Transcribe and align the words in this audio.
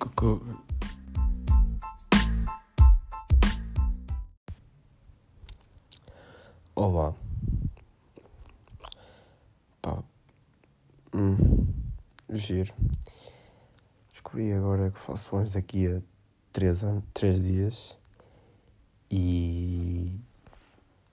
Cucu. 0.00 0.40
Olá. 6.74 7.14
Pá. 9.82 10.02
Hum. 11.14 11.66
Giro. 12.30 12.72
Descobri 14.10 14.50
agora 14.54 14.90
que 14.90 14.98
faço 14.98 15.36
anos 15.36 15.52
daqui 15.52 15.86
a 15.86 16.00
3 16.50 16.82
anos, 16.84 17.04
três 17.12 17.42
dias. 17.42 17.98
E. 19.10 20.18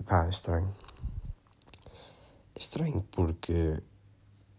Pá, 0.05 0.27
é 0.27 0.29
estranho. 0.29 0.73
É 2.55 2.59
estranho 2.59 3.05
porque. 3.11 3.83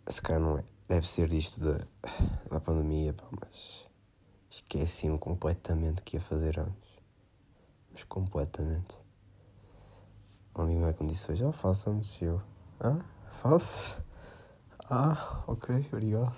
Se 0.06 0.20
calhar 0.20 0.42
não 0.42 0.58
é. 0.58 0.64
Deve 0.86 1.10
ser 1.10 1.28
disto 1.28 1.60
da, 1.60 1.78
da 2.50 2.60
pandemia, 2.60 3.14
pá, 3.14 3.24
mas. 3.40 3.88
Esqueci-me 4.50 5.18
completamente 5.18 6.02
que 6.02 6.16
ia 6.16 6.20
fazer 6.20 6.58
anos. 6.58 6.74
Mas 7.92 8.04
completamente. 8.04 8.96
Um 10.56 10.62
amigo 10.62 10.80
meu 10.80 10.94
que 10.94 11.02
me 11.02 11.10
disse 11.10 11.30
hoje, 11.30 11.44
ah, 11.44 11.52
faço 11.52 11.90
anos. 11.90 12.20
E 12.20 12.24
eu, 12.24 12.42
ah, 12.80 12.98
faço? 13.30 14.02
Ah, 14.90 15.44
ok, 15.46 15.86
obrigado. 15.92 16.36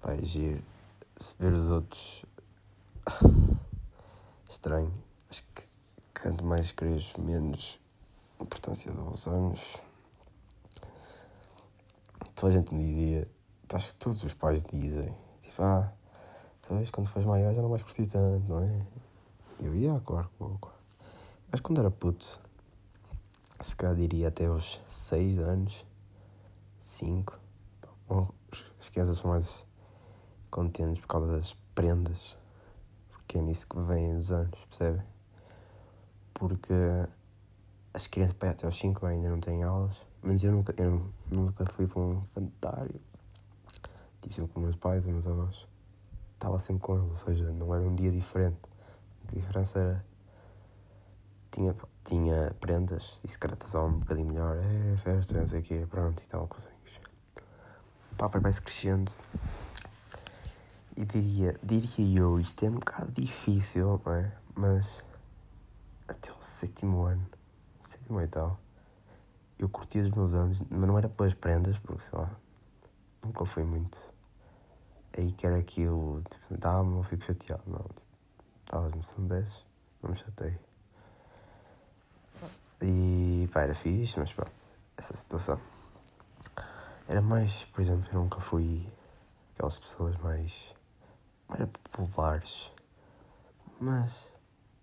Pá, 0.00 0.14
é 0.14 0.24
giro. 0.24 0.62
Se 1.16 1.34
ver 1.38 1.52
os 1.52 1.70
outros. 1.70 2.24
Estranho. 4.50 4.92
Acho 5.30 5.44
que 5.54 5.62
quanto 6.20 6.44
mais 6.44 6.72
cresço, 6.72 7.20
menos 7.20 7.78
importância 8.40 8.92
dos 8.92 9.26
anos. 9.26 9.76
Toda 12.34 12.52
a 12.52 12.56
gente 12.56 12.74
me 12.74 12.84
dizia, 12.84 13.30
acho 13.72 13.92
que 13.92 13.98
todos 13.98 14.22
os 14.24 14.34
pais 14.34 14.64
dizem, 14.64 15.14
tipo, 15.40 15.62
ah, 15.62 15.92
talvez 16.72 16.90
quando 16.90 17.06
fores 17.06 17.26
maior 17.26 17.52
já 17.52 17.60
não 17.60 17.68
vais 17.68 17.82
curtir 17.82 18.06
tanto, 18.06 18.48
não 18.48 18.60
é? 18.60 18.86
E 19.60 19.66
eu 19.66 19.74
ia, 19.74 20.00
claro, 20.00 20.30
claro. 20.38 20.60
Mas 21.50 21.60
quando 21.60 21.80
era 21.80 21.90
puto, 21.90 22.40
se 23.60 23.76
calhar 23.76 23.94
diria 23.94 24.28
até 24.28 24.48
os 24.48 24.80
6 24.88 25.38
anos, 25.38 25.84
5, 26.78 27.38
as 28.80 28.88
crianças 28.88 29.18
são 29.18 29.30
mais 29.30 29.66
contentes 30.50 31.02
por 31.02 31.08
causa 31.08 31.26
das 31.26 31.54
prendas, 31.74 32.38
porque 33.10 33.36
é 33.36 33.42
nisso 33.42 33.68
que 33.68 33.78
vêm 33.78 34.16
os 34.16 34.32
anos, 34.32 34.58
percebem? 34.64 35.02
Porque 36.32 36.72
as 37.92 38.06
crianças 38.06 38.34
até 38.40 38.64
aos 38.64 38.78
5 38.78 39.04
ainda 39.04 39.28
não 39.28 39.40
têm 39.40 39.62
aulas, 39.62 40.00
mas 40.22 40.42
eu 40.42 40.52
nunca, 40.52 40.74
eu 40.82 41.06
nunca 41.30 41.66
fui 41.66 41.86
para 41.86 42.00
um 42.00 42.12
infantário. 42.14 42.98
Tive 44.22 44.34
sempre 44.34 44.52
com 44.54 44.60
meus 44.60 44.76
pais, 44.76 45.04
os 45.04 45.12
meus 45.12 45.26
avós. 45.26 45.71
Estava 46.42 46.58
sempre 46.58 46.82
com 46.82 46.96
eles, 46.96 47.08
ou 47.08 47.14
seja, 47.14 47.52
não 47.52 47.72
era 47.72 47.84
um 47.84 47.94
dia 47.94 48.10
diferente. 48.10 48.58
A 49.28 49.32
diferença 49.32 49.78
era. 49.78 50.04
Tinha, 51.52 51.72
tinha 52.02 52.52
prendas 52.58 53.20
e 53.22 53.28
se 53.28 53.38
calhar 53.38 53.56
estava 53.56 53.84
um 53.84 54.00
bocadinho 54.00 54.26
melhor. 54.26 54.56
É, 54.56 54.96
festa, 54.96 55.38
não 55.38 55.46
sei 55.46 55.60
o 55.60 55.62
quê, 55.62 55.86
pronto, 55.88 56.20
e 56.20 56.26
tal, 56.26 56.48
com 56.48 56.56
os 56.56 56.66
amigos. 56.66 57.00
Pá, 58.18 58.26
vai-se 58.26 58.60
crescendo. 58.60 59.12
E 60.96 61.04
diria, 61.04 61.56
diria 61.62 62.18
eu, 62.18 62.40
isto 62.40 62.64
é 62.64 62.70
um 62.70 62.74
bocado 62.74 63.12
difícil, 63.12 64.02
não 64.04 64.12
é? 64.12 64.32
Mas 64.56 65.04
até 66.08 66.32
o 66.32 66.42
sétimo 66.42 67.04
ano, 67.04 67.24
sétimo 67.84 68.20
e 68.20 68.26
tal, 68.26 68.58
eu 69.60 69.68
curtia 69.68 70.02
os 70.02 70.10
meus 70.10 70.34
anos, 70.34 70.60
mas 70.68 70.88
não 70.88 70.98
era 70.98 71.08
pelas 71.08 71.34
prendas, 71.34 71.78
porque 71.78 72.02
sei 72.02 72.18
lá, 72.18 72.28
nunca 73.24 73.46
foi 73.46 73.62
muito. 73.62 74.11
Aí 75.16 75.32
que 75.32 75.46
era 75.46 75.58
eu 75.58 76.22
tipo, 76.30 76.58
dá-me 76.58 76.94
ou 76.94 77.02
fico 77.02 77.24
chateado, 77.24 77.62
não. 77.66 77.78
Tipo, 77.78 78.02
estavas-me, 78.64 79.04
são 79.04 79.26
10, 79.26 79.66
não 80.02 80.10
me 80.10 80.16
chatei. 80.16 80.58
E 82.80 83.48
pá, 83.52 83.60
era 83.60 83.74
fixe, 83.74 84.18
mas 84.18 84.32
pronto, 84.32 84.50
essa 84.96 85.14
situação. 85.14 85.60
Era 87.06 87.20
mais, 87.20 87.64
por 87.66 87.80
exemplo, 87.80 88.08
eu 88.12 88.20
nunca 88.20 88.40
fui 88.40 88.86
aquelas 89.54 89.78
pessoas 89.78 90.16
mais. 90.18 90.74
era 91.52 91.66
populares, 91.90 92.72
mas 93.80 94.26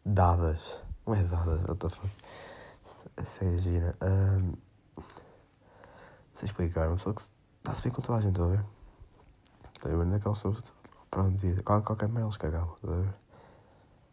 dadas. 0.05 0.79
Não 1.05 1.15
é 1.15 1.23
dadas, 1.23 1.61
what 1.61 1.79
the 1.79 1.89
fuck. 1.89 2.09
Essa 3.17 3.45
é 3.45 3.53
a 3.53 3.57
gira. 3.57 3.95
Um, 4.01 4.53
não 4.95 5.05
sei 6.35 6.45
explicar, 6.45 6.87
uma 6.87 6.97
pessoa 6.97 7.15
que 7.15 7.21
está-se 7.21 7.81
bem 7.81 7.91
com 7.91 8.01
toda 8.01 8.19
a 8.19 8.21
gente, 8.21 8.39
a 8.39 8.45
ver? 8.45 8.63
Estou 9.79 9.93
a 9.93 9.95
ver 9.95 10.07
naquela 10.07 10.35
pessoa. 10.35 10.57
Pronto, 11.09 11.31
dizia, 11.31 11.63
qualquer, 11.63 11.87
qualquer 11.87 12.09
merda 12.09 12.25
eles 12.25 12.35
cagavam, 12.35 12.75
a 12.83 12.87
ver? 12.87 13.13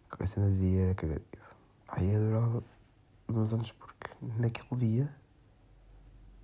Qualquer 0.08 0.28
cena 0.28 0.48
dizia, 0.48 0.94
cagava. 0.94 1.20
Aí 1.88 2.14
adorava 2.14 2.62
os 3.26 3.34
meus 3.34 3.52
anos 3.52 3.72
porque 3.72 4.08
naquele 4.38 4.80
dia 4.80 5.16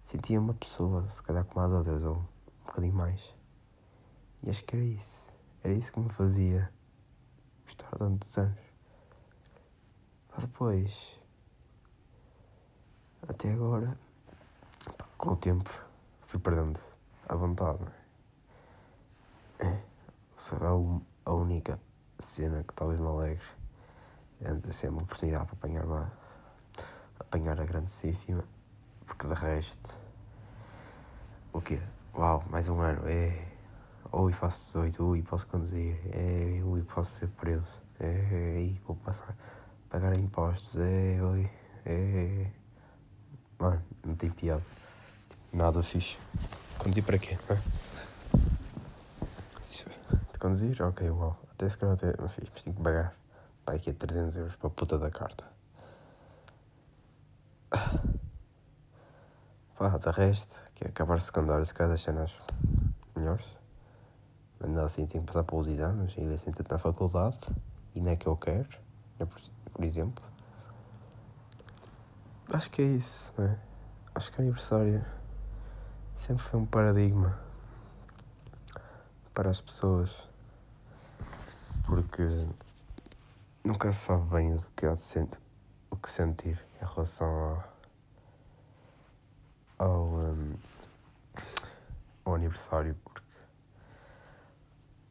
sentia 0.03 0.41
uma 0.41 0.55
pessoa, 0.55 1.09
se 1.09 1.23
calhar 1.23 1.45
como 1.45 1.65
as 1.65 1.73
outras, 1.73 2.03
ou 2.03 2.17
um 2.17 2.67
bocadinho 2.67 2.95
mais. 2.95 3.33
E 4.43 4.51
acho 4.51 4.65
que 4.65 4.75
era 4.75 4.85
isso. 4.85 5.33
Era 5.63 5.73
isso 5.73 5.93
que 5.93 6.01
me 6.01 6.09
fazia 6.09 6.73
gostar 7.65 7.97
tantos 7.97 8.37
anos. 8.37 8.59
Mas 10.33 10.41
depois, 10.41 11.21
até 13.29 13.53
agora, 13.53 13.97
com 15.17 15.31
o 15.31 15.37
tempo, 15.37 15.71
fui 16.27 16.41
perdendo 16.41 16.81
a 17.29 17.37
vontade. 17.37 17.85
É? 17.85 18.02
É. 19.67 19.83
Só 20.37 20.57
a, 21.25 21.33
única 21.33 21.79
cena 22.19 22.63
que 22.63 22.75
talvez 22.75 22.99
me 22.99 23.07
alegre 23.07 23.45
é 24.41 24.73
ser 24.73 24.89
uma 24.89 25.03
oportunidade 25.03 25.47
para 25.47 25.55
apanhar 25.55 25.85
uma 25.85 26.13
apanhar 27.19 27.61
a 27.61 27.65
grandíssima, 27.65 28.45
porque 29.07 29.27
de 29.27 29.35
resto, 29.35 29.97
o 31.53 31.61
quê? 31.61 31.81
Uau, 32.15 32.45
mais 32.51 32.69
um 32.69 32.81
ano, 32.81 33.09
é. 33.09 33.49
Ui, 34.13 34.33
faço 34.33 34.79
18, 34.81 35.05
ui, 35.05 35.23
posso 35.23 35.47
conduzir, 35.47 35.99
é, 36.13 36.61
ui, 36.63 36.83
posso 36.83 37.21
ser 37.21 37.29
preso, 37.29 37.81
é, 37.99 38.71
vou 38.87 38.97
passar, 38.97 39.35
pagar 39.89 40.15
impostos, 40.19 40.77
é, 40.77 41.23
ui, 41.23 41.49
é. 41.87 42.47
Mano, 43.59 43.83
não 44.05 44.15
tem 44.15 44.31
piada. 44.31 44.63
Nada 45.53 45.83
fixe. 45.83 46.19
Conduzir 46.79 47.05
para 47.05 47.19
quê? 47.19 47.37
De 47.37 47.82
conduzir? 50.43 50.83
Ok, 50.83 51.09
uau. 51.09 51.39
Até 51.53 51.69
se 51.69 51.79
calhar 51.79 51.95
até, 51.95 52.13
mas 52.21 52.35
tenho 52.35 52.75
que 52.75 52.83
pagar. 52.83 53.15
Pai, 53.65 53.77
aqui 53.77 53.91
é 53.91 53.93
300 53.93 54.37
euros 54.37 54.57
para 54.57 54.67
a 54.67 54.71
puta 54.71 54.99
da 54.99 55.09
carta. 55.09 55.47
Pá, 59.79 59.97
de 59.97 60.11
resto, 60.11 60.61
que 60.75 60.85
acabar 60.85 61.21
secundário, 61.21 61.65
se 61.65 61.73
calhar 61.73 61.93
das 61.93 62.01
cenas 62.01 62.33
melhores. 63.15 63.57
Ainda 64.61 64.85
assim, 64.85 65.07
tenho 65.07 65.23
que 65.23 65.29
passar 65.33 65.45
pelos 65.45 65.69
exames 65.69 66.13
e 66.19 66.27
ver 66.27 66.39
se 66.39 66.51
entro 66.51 66.67
na 66.69 66.79
faculdade 66.79 67.39
e 67.95 68.01
não 68.01 68.11
é 68.11 68.17
que 68.17 68.27
eu 68.27 68.37
quero, 68.37 68.69
né, 69.19 69.27
por, 69.27 69.41
por 69.73 69.85
exemplo. 69.85 70.25
Acho 72.53 72.69
que 72.69 72.83
é 72.83 72.87
isso, 72.87 73.33
né? 73.39 73.61
Acho 74.15 74.33
que 74.33 74.41
aniversário 74.41 75.05
sempre 76.17 76.43
foi 76.43 76.61
um 76.61 76.67
paradigma 76.67 77.39
para 79.33 79.51
as 79.51 79.61
pessoas 79.61 80.32
porque 81.93 82.23
nunca 83.63 83.93
se 83.93 84.07
sabe 84.07 84.25
bem 84.31 84.55
o 84.55 84.63
que 84.75 84.87
há 84.87 84.95
de 84.95 85.01
sentir, 85.03 85.39
o 85.91 85.97
que 85.97 86.09
sentir 86.09 86.59
em 86.81 86.87
relação 86.87 87.29
ao 87.29 87.73
ao, 89.79 90.07
um, 90.07 90.55
ao 92.25 92.35
aniversário 92.35 92.97
porque, 93.05 93.23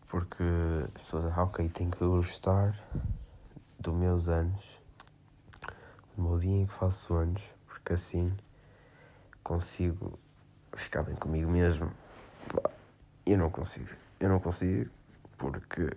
porque 0.07 0.43
as 0.95 1.01
pessoas 1.03 1.25
ah, 1.25 1.43
ok, 1.43 1.69
tenho 1.69 1.91
que 1.91 1.99
gostar 1.99 2.73
dos 3.77 3.93
meus 3.93 4.27
anos, 4.27 4.65
do 6.15 6.23
meu 6.23 6.39
dia 6.39 6.63
em 6.63 6.65
que 6.65 6.73
faço 6.73 7.13
anos, 7.13 7.43
porque 7.67 7.93
assim 7.93 8.35
consigo 9.43 10.17
ficar 10.73 11.03
bem 11.03 11.15
comigo 11.15 11.51
mesmo. 11.51 11.91
Eu 13.23 13.37
não 13.37 13.51
consigo, 13.51 13.87
eu 14.19 14.29
não 14.29 14.39
consigo 14.39 14.89
porque 15.37 15.95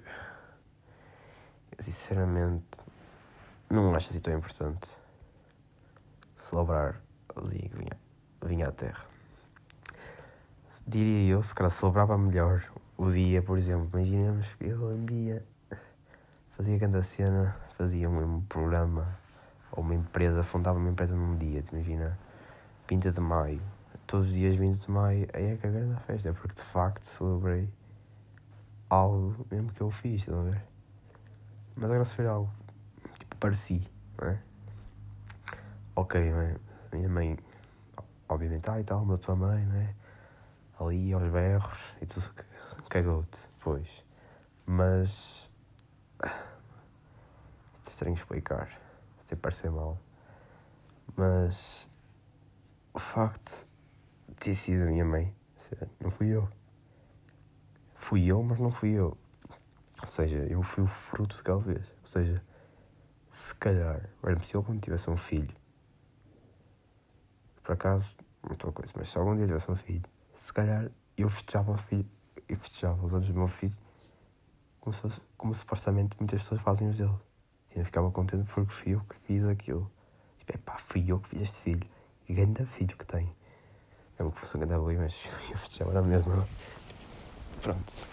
sinceramente 1.80 2.80
não 3.70 3.94
acho 3.94 4.10
assim 4.10 4.20
tão 4.20 4.36
importante 4.36 4.88
celebrar 6.36 7.00
o 7.34 7.48
dia 7.48 7.68
que 7.68 7.76
vinha 7.76 8.04
vinha 8.46 8.68
à 8.68 8.72
Terra. 8.72 9.04
Diria 10.86 11.32
eu, 11.32 11.42
se 11.42 11.54
calhar 11.54 11.70
celebrava 11.70 12.16
melhor 12.18 12.62
o 12.96 13.10
dia, 13.10 13.42
por 13.42 13.56
exemplo. 13.56 13.88
Imaginemos 13.92 14.46
que 14.54 14.66
eu 14.66 14.86
um 14.86 15.04
dia 15.04 15.44
fazia 16.56 16.78
grande 16.78 17.02
cena, 17.02 17.56
fazia 17.76 18.08
um 18.08 18.40
programa 18.42 19.18
ou 19.72 19.82
uma 19.82 19.94
empresa, 19.94 20.42
fundava 20.42 20.78
uma 20.78 20.90
empresa 20.90 21.16
num 21.16 21.36
dia, 21.36 21.64
imagina, 21.72 22.18
20 22.88 23.10
de 23.10 23.20
maio, 23.20 23.62
todos 24.06 24.28
os 24.28 24.34
dias 24.34 24.54
20 24.54 24.78
de 24.78 24.90
maio, 24.90 25.26
aí 25.32 25.52
é 25.52 25.56
que 25.56 25.66
a 25.66 25.70
grande 25.70 26.00
festa, 26.02 26.32
porque 26.32 26.54
de 26.54 26.62
facto 26.62 27.02
celebrei 27.04 27.68
algo 28.88 29.46
mesmo 29.50 29.72
que 29.72 29.80
eu 29.80 29.90
fiz, 29.90 30.20
estão 30.20 30.40
a 30.40 30.50
ver? 30.50 30.62
Mas 31.76 31.84
agora 31.90 32.04
se 32.04 32.14
for 32.14 32.26
algo 32.26 32.50
tipo 33.18 33.36
pareci, 33.36 33.86
não 34.20 34.28
é? 34.28 34.42
Ok, 35.96 36.30
não 36.30 36.40
é? 36.40 36.56
minha 36.92 37.08
mãe, 37.08 37.38
obviamente, 38.28 38.68
ah 38.70 38.80
e 38.80 38.84
tal, 38.84 39.10
a 39.12 39.18
tua 39.18 39.34
mãe, 39.34 39.64
não 39.64 39.76
é? 39.76 39.94
Ali 40.78 41.12
aos 41.12 41.30
berros 41.30 41.78
e 42.00 42.06
tu 42.06 42.20
cagou-te, 42.88 43.40
pois. 43.60 44.04
Mas. 44.66 45.50
Isto 47.82 47.86
é 47.86 47.90
estranho 47.90 48.14
explicar, 48.14 48.70
sem 49.24 49.36
parecer 49.36 49.70
mal. 49.70 49.98
Mas. 51.16 51.88
O 52.92 52.98
facto 53.00 53.66
de 54.28 54.34
ter 54.36 54.54
sido 54.54 54.82
a 54.82 54.86
minha 54.86 55.04
mãe, 55.04 55.34
não 56.00 56.10
fui 56.10 56.28
eu. 56.28 56.48
Fui 57.96 58.24
eu, 58.26 58.40
mas 58.42 58.60
não 58.60 58.70
fui 58.70 58.90
eu. 58.90 59.16
Ou 60.04 60.08
seja, 60.08 60.36
eu 60.36 60.62
fui 60.62 60.84
o 60.84 60.86
fruto 60.86 61.34
de 61.34 61.42
que 61.42 61.60
fez. 61.60 61.88
Ou 61.88 62.06
seja, 62.06 62.42
se 63.32 63.54
calhar, 63.54 64.02
se 64.42 64.54
eu 64.54 64.62
quando 64.62 64.80
tivesse 64.80 65.08
um 65.08 65.16
filho, 65.16 65.56
por 67.62 67.72
acaso, 67.72 68.18
não 68.42 68.52
estou 68.52 68.68
a 68.68 68.72
coisa, 68.74 68.92
mas 68.94 69.08
se 69.08 69.16
algum 69.16 69.34
dia 69.34 69.46
tivesse 69.46 69.70
um 69.70 69.76
filho, 69.76 70.04
se 70.36 70.52
calhar 70.52 70.90
eu 71.16 71.30
festejava 71.30 71.72
o 71.72 71.78
filho, 71.78 72.06
eu 72.46 72.56
festejava 72.58 73.04
os 73.04 73.14
anos 73.14 73.26
do 73.26 73.34
meu 73.34 73.48
filho 73.48 73.74
como, 74.78 74.92
se 74.92 75.20
como 75.38 75.54
supostamente 75.54 76.14
muitas 76.20 76.42
pessoas 76.42 76.60
fazem 76.60 76.90
os 76.90 76.98
deles. 76.98 77.16
E 77.74 77.78
eu 77.78 77.84
ficava 77.86 78.10
contente 78.10 78.44
porque 78.52 78.70
fui 78.70 78.94
eu 78.94 79.00
que 79.00 79.16
fiz 79.26 79.42
aquilo. 79.44 79.90
Tipo, 80.36 80.52
é 80.52 80.58
pá, 80.58 80.76
fui 80.76 81.04
eu 81.08 81.18
que 81.18 81.30
fiz 81.30 81.40
este 81.40 81.62
filho. 81.62 81.88
E 82.28 82.34
grande 82.34 82.66
filho 82.66 82.94
que 82.94 83.06
tem. 83.06 83.34
É 84.18 84.22
que 84.22 84.38
fosse 84.38 84.56
um 84.56 84.60
grande 84.60 84.76
boi, 84.76 84.98
mas 84.98 85.24
eu 85.50 85.56
festejava 85.56 85.94
na 85.94 86.02
mesma. 86.02 86.46
Pronto. 87.62 88.06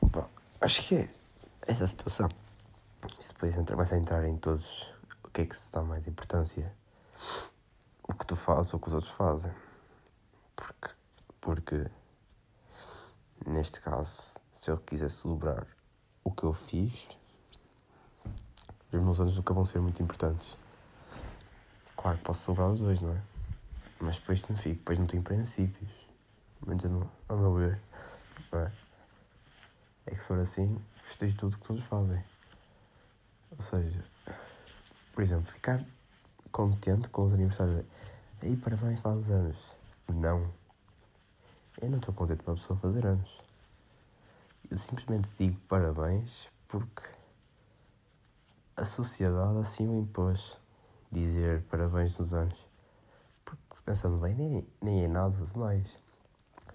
Bom, 0.00 0.28
acho 0.60 0.82
que 0.82 0.94
é 0.96 1.08
essa 1.66 1.86
situação. 1.86 2.28
Isso 3.18 3.32
depois 3.32 3.56
entra, 3.56 3.74
começa 3.74 3.94
a 3.94 3.98
entrar 3.98 4.24
em 4.24 4.36
todos 4.36 4.88
o 5.24 5.30
que 5.30 5.42
é 5.42 5.46
que 5.46 5.56
se 5.56 5.72
dá 5.72 5.82
mais 5.82 6.06
importância. 6.06 6.72
O 8.08 8.14
que 8.14 8.26
tu 8.26 8.36
fazes 8.36 8.72
ou 8.72 8.78
o 8.78 8.80
que 8.80 8.88
os 8.88 8.94
outros 8.94 9.12
fazem. 9.12 9.52
Porque, 10.54 10.94
porque 11.40 11.90
neste 13.46 13.80
caso, 13.80 14.32
se 14.52 14.70
eu 14.70 14.78
quiser 14.78 15.10
celebrar 15.10 15.66
o 16.24 16.30
que 16.30 16.44
eu 16.44 16.52
fiz, 16.52 17.06
os 18.92 19.02
meus 19.02 19.20
anos 19.20 19.36
nunca 19.36 19.52
vão 19.52 19.64
ser 19.64 19.80
muito 19.80 20.02
importantes. 20.02 20.56
Claro 21.96 22.18
que 22.18 22.24
posso 22.24 22.44
celebrar 22.44 22.70
os 22.70 22.80
dois, 22.80 23.00
não 23.00 23.12
é? 23.12 23.22
Mas 24.00 24.18
depois 24.18 24.42
não 24.48 24.56
fico, 24.56 24.76
depois 24.76 24.98
não 24.98 25.06
tenho 25.06 25.22
princípios. 25.22 25.90
Menos 26.66 26.84
a 26.84 27.34
meu 27.34 27.54
ver. 27.54 27.80
É? 28.56 28.72
é 30.06 30.10
que 30.10 30.20
se 30.20 30.26
for 30.26 30.38
assim, 30.38 30.80
festejo 31.02 31.36
tudo 31.36 31.58
que 31.58 31.66
todos 31.66 31.82
fazem. 31.82 32.22
Ou 33.50 33.62
seja, 33.62 34.04
por 35.12 35.22
exemplo, 35.22 35.46
ficar 35.46 35.80
contente 36.52 37.08
com 37.08 37.24
os 37.24 37.32
aniversários. 37.32 37.84
Aí, 38.42 38.56
parabéns, 38.56 39.00
faz 39.00 39.30
anos. 39.30 39.56
Não. 40.08 40.52
Eu 41.80 41.90
não 41.90 41.98
estou 41.98 42.14
contente 42.14 42.42
com 42.42 42.52
a 42.52 42.54
pessoa 42.54 42.78
fazer 42.78 43.06
anos. 43.06 43.46
Eu 44.70 44.78
simplesmente 44.78 45.28
digo 45.36 45.58
parabéns 45.68 46.48
porque 46.66 47.02
a 48.76 48.84
sociedade 48.84 49.58
assim 49.58 49.86
o 49.86 50.00
impôs 50.00 50.58
dizer 51.10 51.62
parabéns 51.64 52.16
nos 52.18 52.34
anos. 52.34 52.58
Porque 53.44 53.60
pensando 53.84 54.16
bem, 54.18 54.34
nem, 54.34 54.66
nem 54.82 55.04
é 55.04 55.08
nada 55.08 55.36
demais. 55.52 55.96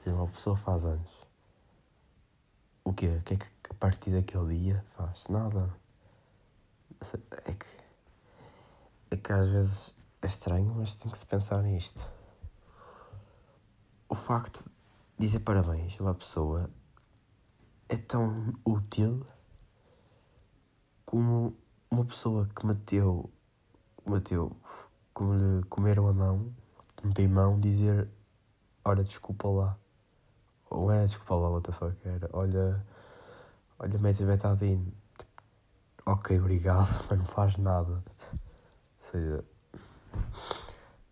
Se 0.01 0.10
uma 0.10 0.27
pessoa 0.27 0.56
faz 0.56 0.86
anos, 0.86 1.20
o 2.83 2.94
quê? 2.94 3.07
O 3.07 3.24
que 3.24 3.33
é 3.36 3.38
que 3.38 3.48
a 3.69 3.74
partir 3.74 4.12
daquele 4.12 4.57
dia 4.57 4.86
faz? 4.95 5.28
Nada. 5.28 5.74
É 7.45 7.54
que, 7.54 7.66
é 9.12 9.18
que 9.18 9.31
às 9.31 9.50
vezes 9.50 9.95
é 10.22 10.28
estranho, 10.28 10.74
mas 10.75 10.95
tem 10.98 11.12
que 11.12 11.18
se 11.18 11.25
pensar 11.25 11.62
nisto. 11.63 12.07
O 14.07 14.16
facto 14.16 14.69
de 15.18 15.25
dizer 15.25 15.39
parabéns 15.39 16.00
a 16.00 16.04
uma 16.04 16.13
pessoa 16.13 16.69
é 17.89 17.98
tão 17.98 18.54
útil 18.66 19.25
como 21.06 21.57
uma 21.89 22.06
pessoa 22.06 22.48
que 22.48 22.66
meteu, 22.66 23.30
meteu, 24.06 24.56
como 25.13 25.34
lhe 25.34 25.63
comeram 25.66 26.07
a 26.07 26.13
mão, 26.13 26.56
não 27.04 27.12
tem 27.12 27.27
mão, 27.27 27.60
dizer, 27.60 28.10
ora, 28.86 29.04
desculpa 29.04 29.48
lá. 29.50 29.81
Ou 30.71 30.89
era 30.89 31.06
desculpa 31.06 31.35
lá, 31.35 31.50
what 31.50 31.69
the 31.69 31.73
fuck, 31.73 31.95
era, 32.06 32.29
olha, 32.31 32.81
olha, 33.77 34.00
mete 34.00 34.23
betadine. 34.23 34.94
Ok, 36.06 36.39
obrigado, 36.39 36.88
mas 37.09 37.19
não 37.19 37.25
faz 37.25 37.57
nada. 37.57 37.91
Ou 38.31 38.31
seja, 39.00 39.44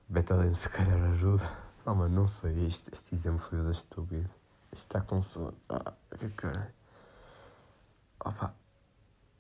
betadine 0.07 0.55
se 0.55 0.69
calhar 0.69 0.97
ajuda. 1.11 1.51
Oh, 1.85 1.93
mano, 1.93 2.15
não 2.15 2.27
sei, 2.27 2.67
este, 2.67 2.89
este 2.93 3.13
exemplo 3.13 3.39
foi 3.39 3.61
da 3.61 3.71
estúpido. 3.71 4.29
Isto 4.71 4.85
está 4.85 5.01
com 5.01 5.21
sono. 5.21 5.57
Ah, 5.67 5.93
que 6.17 6.29
cara. 6.29 6.73
Opa, 8.23 8.53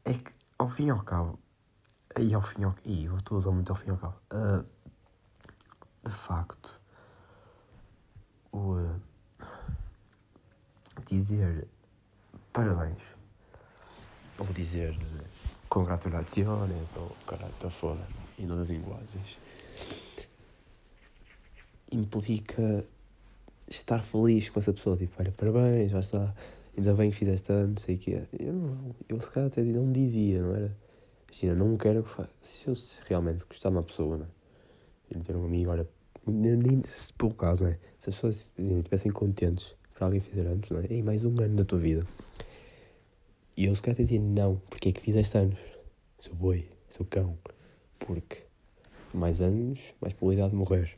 é 0.03 0.13
que 0.13 0.33
ao 0.57 0.67
fim 0.67 0.87
e 0.87 0.89
ao 0.89 1.01
cabo. 1.01 1.39
E 2.17 2.33
ao 2.33 2.41
fim 2.41 2.61
e 2.61 2.63
ao 2.65 2.73
cabo. 2.73 2.89
Ih, 2.89 3.05
eu 3.05 3.17
estou 3.17 3.35
a 3.35 3.37
usar 3.37 3.51
muito 3.51 3.71
ao 3.71 3.75
fim 3.75 3.87
e 3.87 3.91
ao 3.91 3.97
cabo. 3.97 4.15
Uh, 4.33 4.65
de 6.03 6.11
facto, 6.11 6.77
o. 8.51 8.73
Uh, 8.73 9.08
dizer 11.05 11.67
parabéns. 12.51 13.13
Ou 14.37 14.45
dizer 14.47 14.97
congratulações 15.67 16.95
ou 16.95 17.15
caralho, 17.27 17.53
está 17.53 17.69
foda. 17.69 18.05
Em 18.37 18.47
todas 18.47 18.63
as 18.63 18.69
linguagens. 18.69 19.37
Implica 21.91 22.85
estar 23.67 24.03
feliz 24.03 24.49
com 24.49 24.59
essa 24.59 24.73
pessoa. 24.73 24.97
Tipo, 24.97 25.13
olha, 25.19 25.31
parabéns, 25.31 25.91
já 25.91 25.99
está. 25.99 26.33
Ainda 26.77 26.93
bem 26.93 27.11
que 27.11 27.17
fizeste 27.17 27.51
ano, 27.51 27.79
sei 27.79 27.95
o 27.95 27.99
quê. 27.99 28.23
Eu, 28.39 28.53
não, 28.53 28.95
eu 29.09 29.21
se 29.21 29.29
calhar 29.29 29.47
até 29.47 29.61
não 29.61 29.91
dizia, 29.91 30.41
não 30.41 30.55
era? 30.55 30.75
Imagina, 31.27 31.55
não 31.55 31.77
quero 31.77 32.03
que 32.03 32.09
faça. 32.09 32.33
Se 32.41 32.67
eu 32.67 32.73
realmente 33.07 33.43
gostar 33.45 33.69
de 33.69 33.75
uma 33.75 33.83
pessoa, 33.83 34.17
não 34.17 34.25
é? 34.25 34.29
E 35.11 35.19
ter 35.19 35.35
um 35.35 35.45
amigo, 35.45 35.71
olha, 35.71 35.87
nem 36.25 36.81
se 36.83 37.11
pelo 37.13 37.33
caso, 37.33 37.63
não 37.63 37.71
é? 37.71 37.79
Se 37.97 38.09
as 38.09 38.15
pessoas 38.15 38.51
estivessem 38.57 39.11
contentes 39.11 39.75
por 39.99 40.05
alguém 40.05 40.21
fazer 40.21 40.47
anos, 40.47 40.69
não 40.69 40.79
é? 40.79 41.01
Mais 41.03 41.25
um 41.25 41.35
ano 41.41 41.57
da 41.57 41.65
tua 41.65 41.77
vida. 41.77 42.07
E 43.57 43.65
eu 43.65 43.75
se 43.75 43.81
calhar 43.81 43.97
dizia, 43.97 44.19
não, 44.19 44.55
porque 44.69 44.89
é 44.89 44.91
que 44.93 45.01
fizeste 45.01 45.37
anos? 45.37 45.59
Sou 46.17 46.33
boi, 46.33 46.69
sou 46.89 47.05
cão. 47.05 47.37
Porque 47.99 48.37
mais 49.13 49.41
anos, 49.41 49.79
mais 49.99 50.13
probabilidade 50.13 50.51
de 50.51 50.55
morrer. 50.55 50.97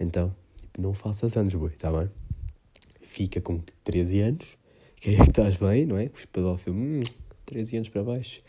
Então, 0.00 0.34
não 0.78 0.94
faças 0.94 1.36
anos, 1.36 1.54
boi, 1.54 1.68
está 1.68 1.92
bem? 1.92 2.10
Fica 3.02 3.38
com 3.42 3.60
13 3.84 4.20
anos, 4.20 4.58
que 4.96 5.10
é 5.10 5.16
que 5.16 5.22
estás 5.22 5.58
bem, 5.58 5.84
não 5.84 5.98
é? 5.98 6.10
Os 6.12 6.24
pedófilos, 6.24 6.80
hum, 6.80 7.02
13 7.44 7.76
anos 7.76 7.88
para 7.90 8.02
baixo. 8.02 8.42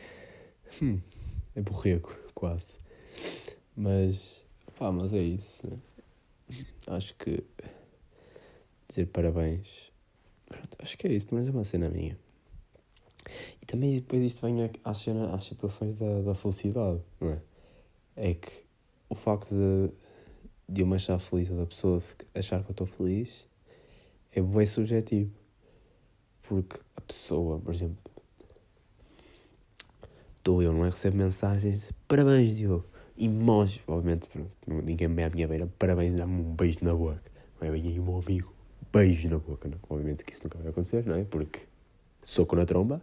Hum, 0.82 1.00
é 1.54 1.62
borrego, 1.62 2.16
quase. 2.34 2.80
Mas, 3.76 4.42
pá, 4.80 4.94
mas 4.94 5.12
é 5.12 5.22
isso. 5.22 5.68
Acho 6.88 7.14
que 7.16 7.44
dizer 8.88 9.08
parabéns. 9.08 9.68
Acho 10.80 10.98
que 10.98 11.08
é 11.08 11.12
isso, 11.12 11.26
pelo 11.26 11.42
menos 11.42 11.54
é 11.54 11.58
uma 11.58 11.64
cena 11.64 11.90
minha. 11.90 12.18
E 13.62 13.66
também 13.66 13.96
depois 13.96 14.22
isto 14.22 14.46
vem 14.46 14.70
às, 14.84 14.98
cena, 15.00 15.34
às 15.36 15.44
situações 15.44 16.00
da, 16.00 16.22
da 16.22 16.36
felicidade, 16.36 17.02
não 17.20 17.30
é? 17.30 17.42
É 18.16 18.34
que 18.34 18.52
o 19.10 19.16
facto 19.16 19.50
de 19.50 19.92
de 20.70 20.82
eu 20.82 20.88
me 20.88 20.96
achar 20.96 21.18
feliz 21.18 21.50
ou 21.50 21.58
da 21.58 21.66
pessoa 21.66 22.04
achar 22.36 22.62
que 22.62 22.70
eu 22.70 22.74
estou 22.74 22.88
feliz 22.88 23.46
é 24.34 24.42
bem 24.42 24.66
subjetivo. 24.66 25.32
Porque 26.44 26.80
a 26.96 27.02
pessoa, 27.02 27.60
por 27.60 27.74
exemplo, 27.74 27.98
estou 30.38 30.62
eu, 30.62 30.74
não 30.74 30.86
é? 30.86 30.90
Recebo 30.90 31.18
mensagens, 31.18 31.92
parabéns, 32.08 32.58
Diogo. 32.58 32.86
Emojis, 33.18 33.82
obviamente, 33.88 34.28
ninguém 34.68 35.08
me 35.08 35.24
é 35.24 35.26
à 35.26 35.30
minha 35.30 35.48
beira, 35.48 35.68
parabéns, 35.80 36.14
dá-me 36.14 36.42
um 36.42 36.54
beijo 36.54 36.80
na 36.84 36.94
boca. 36.94 37.22
Não 37.60 37.68
é 37.68 37.72
bem 37.72 37.88
aí 37.88 38.00
o 38.00 38.04
meu 38.04 38.20
amigo, 38.20 38.54
beijo 38.92 39.30
na 39.30 39.38
boca. 39.38 39.68
Não? 39.68 39.78
Obviamente 39.90 40.24
que 40.24 40.34
isso 40.34 40.44
nunca 40.44 40.58
vai 40.58 40.70
acontecer, 40.70 41.06
não 41.06 41.16
é? 41.16 41.24
Porque 41.24 41.62
soco 42.22 42.56
na 42.56 42.66
tromba. 42.66 43.02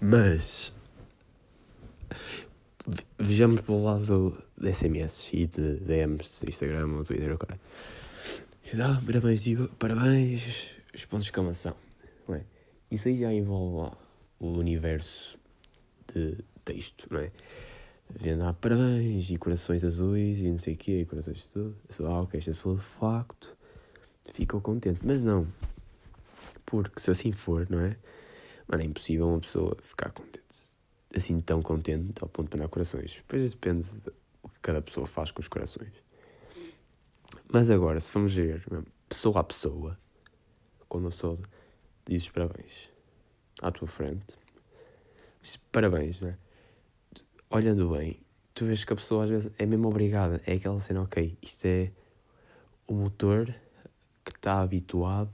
Mas 0.00 0.74
vejamos 3.18 3.60
pelo 3.62 3.84
lado 3.84 4.42
de 4.56 4.72
SMS 4.72 5.32
e 5.32 5.46
de 5.46 5.76
DMs 5.80 6.44
Instagram 6.46 6.88
ou 6.96 7.04
Twitter, 7.04 7.32
o 7.32 7.38
cara. 7.38 7.58
Ah, 8.82 9.00
parabéns, 9.04 9.44
parabéns, 9.78 10.74
os 10.94 11.04
pontos 11.06 11.24
de 11.24 11.30
exclamação. 11.30 11.74
Não 12.28 12.34
é? 12.34 12.44
Isso 12.90 13.08
aí 13.08 13.16
já 13.16 13.32
envolve 13.32 13.96
o 14.38 14.48
universo 14.48 15.38
de 16.12 16.38
texto, 16.64 17.06
não 17.10 17.20
é? 17.20 17.30
Vendo, 18.10 18.44
ah, 18.44 18.52
parabéns, 18.52 19.30
e 19.30 19.36
corações 19.36 19.84
azuis, 19.84 20.38
e 20.40 20.50
não 20.50 20.58
sei 20.58 20.74
o 20.74 20.76
quê, 20.76 21.00
e 21.00 21.04
corações 21.04 21.38
de 21.38 21.52
tudo. 21.52 21.76
Ah, 22.04 22.22
ok, 22.22 22.38
esta 22.38 22.52
pessoa 22.52 22.76
de 22.76 22.82
facto 22.82 23.56
ficou 24.32 24.60
contente. 24.60 25.00
Mas 25.04 25.20
não. 25.20 25.46
Porque 26.64 27.00
se 27.00 27.10
assim 27.10 27.32
for, 27.32 27.66
não 27.70 27.80
é? 27.80 27.96
Mano, 28.68 28.82
é 28.82 28.86
impossível 28.86 29.28
uma 29.28 29.40
pessoa 29.40 29.76
ficar 29.80 30.10
contente. 30.10 30.76
Assim 31.14 31.40
tão 31.40 31.62
contente 31.62 32.22
ao 32.22 32.28
ponto 32.28 32.50
de 32.50 32.56
mandar 32.56 32.68
corações. 32.68 33.14
Depois 33.14 33.52
depende 33.52 33.86
do 33.88 34.12
que 34.50 34.60
cada 34.60 34.82
pessoa 34.82 35.06
faz 35.06 35.30
com 35.30 35.40
os 35.40 35.48
corações. 35.48 35.92
Mas 37.52 37.70
agora, 37.70 38.00
se 38.00 38.12
vamos 38.12 38.34
ver 38.34 38.64
pessoa 39.08 39.40
a 39.40 39.44
pessoa, 39.44 39.98
quando 40.88 41.08
a 41.08 41.10
pessoa 41.10 41.38
dizes 42.04 42.28
parabéns 42.28 42.90
à 43.62 43.70
tua 43.70 43.86
frente, 43.86 44.36
dizes 45.40 45.56
parabéns, 45.70 46.20
né? 46.20 46.36
Olhando 47.48 47.90
bem, 47.90 48.20
tu 48.52 48.64
vês 48.64 48.84
que 48.84 48.92
a 48.92 48.96
pessoa 48.96 49.24
às 49.24 49.30
vezes 49.30 49.52
é 49.58 49.64
mesmo 49.64 49.88
obrigada. 49.88 50.42
É 50.44 50.54
aquela 50.54 50.78
cena, 50.80 51.02
ok, 51.02 51.38
isto 51.40 51.64
é 51.66 51.92
o 52.86 52.94
motor 52.94 53.54
que 54.30 54.38
está 54.38 54.60
habituado, 54.60 55.32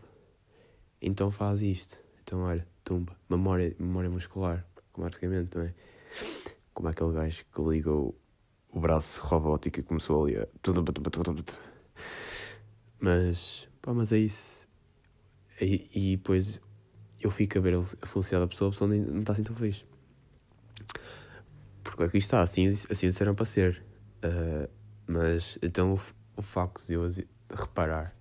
então 1.01 1.31
faz 1.31 1.63
isto. 1.63 1.99
Então, 2.23 2.41
olha, 2.41 2.67
tumba. 2.85 3.17
Memória, 3.29 3.75
memória 3.79 4.11
muscular, 4.11 4.65
automaticamente, 4.77 5.57
não 5.57 5.65
é? 5.65 5.75
Como 6.75 6.89
aquele 6.89 7.13
gajo 7.13 7.45
que 7.53 7.63
ligou 7.63 8.15
o 8.71 8.81
braço 8.81 9.21
robótico 9.23 9.81
e 9.81 9.83
começou 9.83 10.25
ali 10.25 10.37
a. 10.37 10.47
Mas, 13.01 13.69
pá, 13.81 13.93
mas 13.93 14.13
é 14.13 14.19
isso. 14.19 14.69
E, 15.61 15.89
e 15.95 16.17
depois 16.17 16.61
eu 17.21 17.31
fico 17.31 17.59
a 17.59 17.61
ver 17.61 17.75
a 17.75 18.07
felicidade 18.07 18.45
da 18.45 18.49
pessoa, 18.49 18.69
a 18.69 18.73
pessoa 18.73 18.89
não 18.89 19.21
está 19.21 19.33
assim 19.33 19.43
tão 19.43 19.57
feliz. 19.57 19.85
Porque 21.83 22.05
aqui 22.05 22.19
está, 22.19 22.41
assim, 22.41 22.69
assim 22.69 23.09
disseram 23.09 23.35
para 23.35 23.45
ser. 23.45 23.83
Uh, 24.25 24.71
mas 25.07 25.59
então 25.63 25.95
o, 25.95 26.01
o 26.37 26.43
facto 26.43 26.87
de 26.87 26.95
eu 26.95 27.07
reparar 27.51 28.15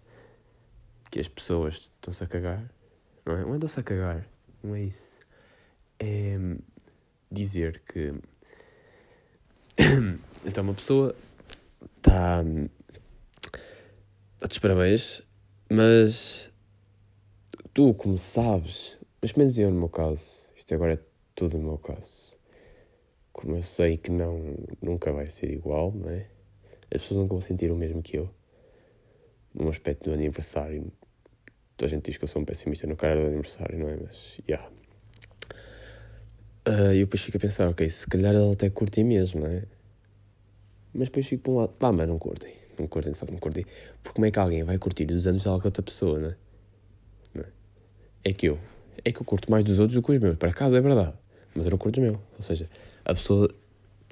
que 1.12 1.20
as 1.20 1.27
pessoas 1.27 1.75
estão-se 1.75 2.24
a 2.24 2.27
cagar, 2.27 2.74
não 3.25 3.36
é? 3.36 3.41
Não 3.41 3.53
andam-se 3.53 3.80
a 3.80 3.84
cagar, 3.84 4.27
não 4.63 4.74
é 4.74 4.84
isso. 4.86 5.12
É 6.00 6.38
dizer 7.32 7.82
que. 7.86 8.13
então 10.46 10.63
uma 10.63 10.74
pessoa 10.74 11.15
está 11.98 12.44
Dá-te 14.41 14.60
parabéns, 14.60 15.22
mas 15.70 16.51
tu, 17.75 17.94
como 17.94 18.18
sabes, 18.18 18.98
mas 19.22 19.34
menos 19.34 19.56
eu 19.60 19.70
no 19.70 19.77
meu 19.77 19.88
caso, 19.88 20.48
isto 20.58 20.74
agora 20.74 20.94
é 20.96 21.00
tudo 21.36 21.60
no 21.60 21.63
meu 21.65 21.77
caso, 21.77 22.39
como 23.32 23.56
eu 23.56 23.62
sei 23.62 23.98
que 23.98 24.10
não, 24.10 24.56
nunca 24.82 25.12
vai 25.12 25.30
ser 25.30 25.51
igual, 25.51 25.91
não 25.91 26.10
é? 26.10 26.27
As 26.91 27.03
pessoas 27.03 27.22
nunca 27.22 27.36
vão 27.36 27.41
sentir 27.41 27.72
o 27.72 27.75
mesmo 27.75 28.01
que 28.01 28.18
eu. 28.18 28.32
No 29.53 29.70
aspecto 29.70 30.10
do 30.10 30.13
aniversário, 30.15 30.91
a 31.86 31.88
gente 31.88 32.06
diz 32.06 32.18
que 32.18 32.24
eu 32.24 32.28
sou 32.28 32.42
um 32.42 32.46
pessimista 32.46 32.88
no 32.88 32.96
cara 32.96 33.20
do 33.20 33.28
aniversário, 33.28 33.80
não 33.80 33.90
é? 33.90 33.98
Mas. 33.98 34.40
Yeah. 34.48 34.70
Uh, 36.68 36.94
eu 36.94 37.06
depois 37.06 37.22
fico 37.22 37.38
a 37.38 37.40
pensar, 37.40 37.68
ok, 37.70 37.90
se 37.90 38.08
calhar 38.08 38.36
ele 38.36 38.52
até 38.52 38.70
curte 38.70 39.04
mesmo, 39.04 39.42
não 39.42 39.48
é? 39.48 39.64
Mas 40.94 41.10
depois 41.10 41.26
fico 41.28 41.44
para 41.44 41.52
um 41.52 41.56
lado, 41.58 41.74
pá, 41.74 41.92
mas 41.92 42.08
não 42.08 42.20
curtem 42.20 42.62
não 42.82 42.88
curtem, 42.88 43.14
de 43.14 43.18
facto 43.18 43.32
não 43.32 43.40
curtem. 43.40 43.66
Porque 44.02 44.16
como 44.16 44.26
é 44.26 44.32
que 44.32 44.40
alguém 44.40 44.64
vai 44.64 44.78
curtir 44.78 45.10
os 45.12 45.26
anos 45.28 45.44
de 45.44 45.50
outra 45.50 45.84
pessoa, 45.84 46.20
não 46.20 46.30
é? 46.30 46.36
não 47.34 47.44
é? 47.44 47.48
É 48.24 48.34
que 48.34 48.48
eu, 48.48 48.60
é 49.04 49.12
que 49.12 49.22
eu 49.22 49.26
curto 49.26 49.50
mais 49.50 49.64
dos 49.64 49.80
outros 49.80 49.96
do 49.96 50.04
que 50.04 50.12
os 50.12 50.20
meus. 50.20 50.38
Para 50.38 50.52
casa 50.52 50.78
é 50.78 50.82
verdade, 50.82 51.14
mas 51.56 51.66
eu 51.66 51.72
não 51.72 51.78
curto 51.78 51.98
os 51.98 52.04
meus. 52.04 52.18
Ou 52.38 52.44
seja, 52.44 52.70
a 53.06 53.14
pessoa 53.14 53.54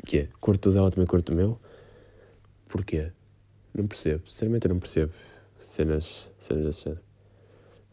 que 0.06 0.20
é, 0.20 0.28
curto 0.40 0.70
o 0.70 0.72
dela 0.72 0.90
também 0.90 1.08
curto 1.08 1.34
o 1.34 1.36
meu. 1.36 1.60
Porquê? 2.68 3.12
Não 3.74 3.88
percebo. 3.88 4.30
Sinceramente 4.30 4.68
eu 4.68 4.74
não 4.74 4.80
percebo 4.80 5.12
cenas, 5.60 6.32
cenas. 6.40 6.86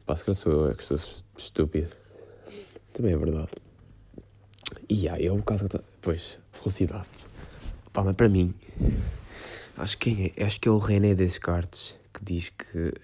Pá, 0.07 0.17
se 0.17 0.25
calhar 0.25 0.37
sou 0.37 0.53
eu 0.53 0.71
é 0.71 0.75
que 0.75 0.83
estou 0.83 0.99
estúpido. 1.37 1.97
Também 2.93 3.13
é 3.13 3.17
verdade. 3.17 3.53
E 4.89 5.09
aí, 5.09 5.27
é 5.27 5.33
o 5.33 5.43
caso 5.43 5.69
que 5.69 5.79
Pois, 6.01 6.39
felicidade. 6.53 7.09
Pá, 7.93 8.05
mas 8.05 8.15
para 8.15 8.29
mim, 8.29 8.55
Acho 9.79 9.99
que, 9.99 10.33
é, 10.35 10.45
acho 10.45 10.59
que 10.59 10.69
é 10.69 10.71
o 10.71 10.79
René 10.79 11.15
Descartes 11.15 11.99
que 12.15 12.25
diz 12.25 12.49
que 12.49 12.95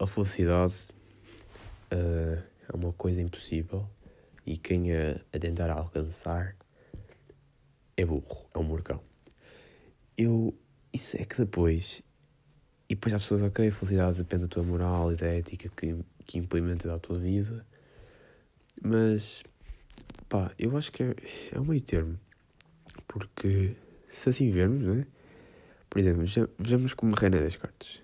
a 0.00 0.04
felicidade 0.04 0.74
uh, 1.92 2.42
é 2.68 2.74
uma 2.74 2.92
coisa 2.92 3.22
impossível 3.22 3.88
e 4.44 4.56
quem 4.58 4.92
a, 4.92 5.20
a 5.32 5.38
tentar 5.38 5.70
alcançar 5.70 6.56
é 7.96 8.04
burro, 8.04 8.48
é 8.52 8.58
um 8.58 8.64
morcão. 8.64 9.00
Eu. 10.18 10.52
Isso 10.92 11.16
é 11.16 11.24
que 11.24 11.36
depois. 11.36 12.02
E 12.88 12.94
depois 12.94 13.14
há 13.14 13.18
pessoas, 13.18 13.42
ok, 13.42 13.68
a 13.68 13.72
felicidade 13.72 14.18
depende 14.18 14.42
da 14.42 14.48
tua 14.48 14.62
moral 14.62 15.12
e 15.12 15.16
da 15.16 15.26
ética 15.26 15.68
que, 15.74 15.96
que 16.26 16.38
implementas 16.38 16.92
à 16.92 16.98
tua 16.98 17.18
vida. 17.18 17.64
Mas. 18.82 19.42
pá, 20.28 20.52
eu 20.58 20.76
acho 20.76 20.92
que 20.92 21.02
é, 21.02 21.14
é 21.52 21.60
um 21.60 21.64
meio 21.64 21.80
termo. 21.80 22.18
Porque 23.08 23.76
se 24.10 24.28
assim 24.28 24.50
vermos, 24.50 24.84
não 24.84 24.94
é? 24.94 25.06
Por 25.88 25.98
exemplo, 25.98 26.24
vejamos 26.58 26.94
como 26.94 27.14
René 27.14 27.38
Descartes. 27.38 28.02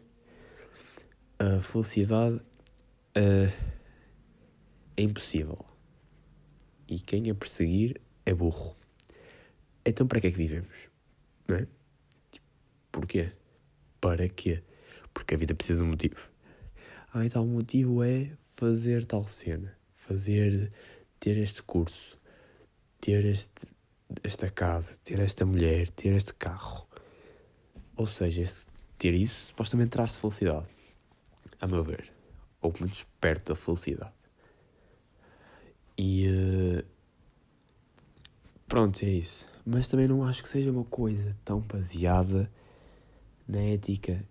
A 1.38 1.60
felicidade 1.60 2.36
uh, 2.36 3.52
é 4.96 5.02
impossível. 5.02 5.64
E 6.88 7.00
quem 7.00 7.30
a 7.30 7.34
perseguir 7.34 8.00
é 8.24 8.34
burro. 8.34 8.76
Então 9.84 10.06
para 10.06 10.20
que 10.20 10.28
é 10.28 10.30
que 10.30 10.36
vivemos? 10.36 10.90
Não 11.48 11.56
é? 11.56 11.66
Porquê? 12.92 13.32
Para 14.00 14.28
quê? 14.28 14.62
Porque 15.20 15.34
a 15.34 15.38
vida 15.38 15.54
precisa 15.54 15.78
de 15.78 15.84
um 15.84 15.90
motivo. 15.90 16.16
Ah, 17.12 17.26
então 17.26 17.44
o 17.44 17.46
motivo 17.46 18.02
é 18.02 18.30
fazer 18.56 19.04
tal 19.04 19.22
cena. 19.22 19.76
Fazer, 19.94 20.72
ter 21.20 21.36
este 21.36 21.62
curso. 21.62 22.18
Ter 22.98 23.26
este, 23.26 23.66
esta 24.24 24.48
casa. 24.48 24.96
Ter 25.04 25.20
esta 25.20 25.44
mulher. 25.44 25.90
Ter 25.90 26.16
este 26.16 26.32
carro. 26.34 26.86
Ou 27.96 28.06
seja, 28.06 28.42
ter 28.96 29.12
isso 29.12 29.48
supostamente 29.48 29.90
traz 29.90 30.16
felicidade. 30.16 30.66
A 31.60 31.66
meu 31.66 31.84
ver. 31.84 32.10
Ou 32.62 32.72
pelo 32.72 32.86
menos 32.86 33.06
perto 33.20 33.48
da 33.48 33.54
felicidade. 33.54 34.14
E. 35.98 36.28
Uh, 36.28 36.84
pronto, 38.66 39.04
é 39.04 39.10
isso. 39.10 39.46
Mas 39.66 39.86
também 39.86 40.08
não 40.08 40.24
acho 40.24 40.42
que 40.42 40.48
seja 40.48 40.70
uma 40.70 40.84
coisa 40.84 41.36
tão 41.44 41.60
baseada 41.60 42.50
na 43.46 43.60
ética 43.60 44.24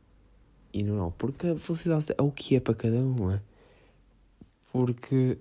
e 0.74 0.84
não. 0.84 1.12
Porque 1.12 1.48
a 1.48 1.58
felicidade 1.58 2.14
é 2.18 2.22
o 2.22 2.32
que 2.32 2.56
é 2.56 2.60
para 2.60 2.74
cada 2.74 2.98
um, 2.98 3.16
não 3.16 3.32
é? 3.32 3.42
Porque 4.72 5.38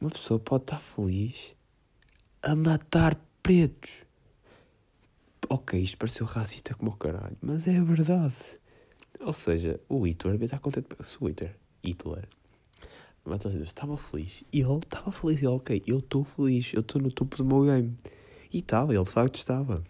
uma 0.00 0.10
pessoa 0.10 0.38
pode 0.40 0.64
estar 0.64 0.80
feliz 0.80 1.52
a 2.42 2.54
matar 2.56 3.18
pretos 3.42 4.04
ok, 5.50 5.80
isto 5.80 5.98
pareceu 5.98 6.24
racista 6.24 6.74
como 6.74 6.92
o 6.92 6.96
caralho, 6.96 7.36
mas 7.42 7.66
é 7.66 7.80
verdade. 7.82 8.36
Ou 9.18 9.32
seja, 9.32 9.80
o 9.88 10.06
Hitler 10.06 10.40
está 10.42 10.58
contente. 10.58 10.86
Se 11.02 11.18
o 11.20 11.28
Hitler, 11.28 11.54
Hitler, 11.84 12.28
estava 13.62 13.96
feliz 13.96 14.44
e 14.52 14.60
ele 14.60 14.78
estava 14.78 15.10
feliz. 15.12 15.38
Ele, 15.38 15.48
ok, 15.48 15.82
eu 15.86 15.98
estou 15.98 16.24
feliz, 16.24 16.72
eu 16.72 16.80
estou 16.80 17.02
no 17.02 17.10
topo 17.10 17.36
do 17.36 17.44
meu 17.44 17.64
game. 17.64 17.98
E 18.52 18.58
estava, 18.58 18.94
ele 18.94 19.02
de 19.02 19.10
facto 19.10 19.34
estava. 19.34 19.84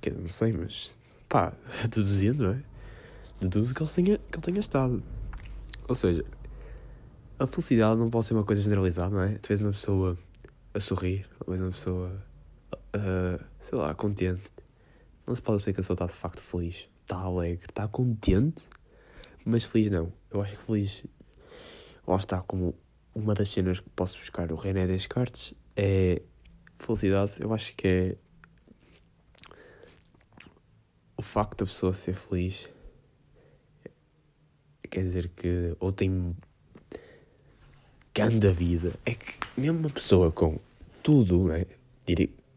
Que 0.00 0.10
não 0.10 0.26
sei, 0.26 0.52
mas 0.52 0.96
pá, 1.28 1.54
deduzindo, 1.88 2.42
não 2.42 2.52
é? 2.54 2.62
Deduzo 3.40 3.74
que 3.74 3.82
ele 3.82 3.90
tenha, 3.90 4.18
que 4.18 4.36
ele 4.36 4.42
tenha 4.42 4.60
estado. 4.60 5.02
Ou 5.88 5.94
seja, 5.94 6.24
a 7.38 7.46
felicidade 7.46 7.98
não 7.98 8.10
pode 8.10 8.26
ser 8.26 8.34
uma 8.34 8.44
coisa 8.44 8.60
generalizada, 8.60 9.14
não 9.14 9.22
é? 9.22 9.38
Tu 9.38 9.48
vês 9.48 9.60
uma 9.60 9.72
pessoa 9.72 10.18
a 10.74 10.80
sorrir, 10.80 11.26
ou 11.40 11.46
vês 11.48 11.60
uma 11.60 11.70
pessoa 11.70 12.22
sei 13.60 13.78
lá, 13.78 13.94
contente. 13.94 14.42
Não 15.26 15.34
se 15.34 15.42
pode 15.42 15.60
dizer 15.60 15.72
que 15.72 15.80
a 15.80 15.82
pessoa 15.82 15.94
está 15.94 16.06
de 16.06 16.12
facto 16.12 16.40
feliz, 16.40 16.88
está 17.02 17.16
alegre, 17.16 17.66
está 17.68 17.86
contente, 17.86 18.62
mas 19.44 19.64
feliz 19.64 19.90
não. 19.90 20.12
Eu 20.30 20.42
acho 20.42 20.56
que 20.56 20.64
feliz, 20.64 21.04
lá 22.06 22.16
está, 22.16 22.40
como 22.42 22.74
uma 23.14 23.34
das 23.34 23.48
cenas 23.48 23.80
que 23.80 23.88
posso 23.90 24.18
buscar 24.18 24.50
o 24.52 24.56
René 24.56 24.86
Descartes 24.86 25.54
é 25.76 26.22
felicidade. 26.78 27.34
Eu 27.38 27.52
acho 27.54 27.74
que 27.76 27.88
é 27.88 28.16
o 31.16 31.22
facto 31.22 31.60
da 31.60 31.66
pessoa 31.66 31.92
ser 31.92 32.14
feliz 32.14 32.68
quer 34.90 35.02
dizer 35.02 35.30
que 35.36 35.74
ou 35.78 35.92
tem 35.92 36.36
grande 38.14 38.52
vida 38.52 38.92
é 39.06 39.14
que 39.14 39.34
mesmo 39.56 39.78
uma 39.78 39.90
pessoa 39.90 40.30
com 40.32 40.58
tudo, 41.02 41.44
né? 41.44 41.64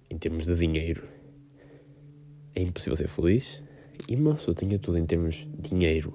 em 0.09 0.17
termos 0.17 0.45
de 0.45 0.55
dinheiro, 0.55 1.03
é 2.55 2.61
impossível 2.61 2.95
ser 2.95 3.07
feliz. 3.07 3.61
E 4.07 4.15
uma 4.15 4.33
pessoa 4.35 4.53
tinha 4.53 4.77
tudo 4.79 4.97
em 4.97 5.05
termos 5.05 5.47
de 5.47 5.69
dinheiro 5.69 6.13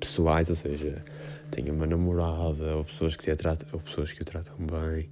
pessoais, 0.00 0.48
ou 0.48 0.56
seja, 0.56 1.04
tenha 1.50 1.72
uma 1.72 1.86
namorada, 1.86 2.76
ou 2.76 2.84
pessoas 2.84 3.16
que, 3.16 3.34
tratam, 3.36 3.68
ou 3.72 3.80
pessoas 3.80 4.12
que 4.12 4.22
o 4.22 4.24
tratam 4.24 4.56
bem, 4.56 5.08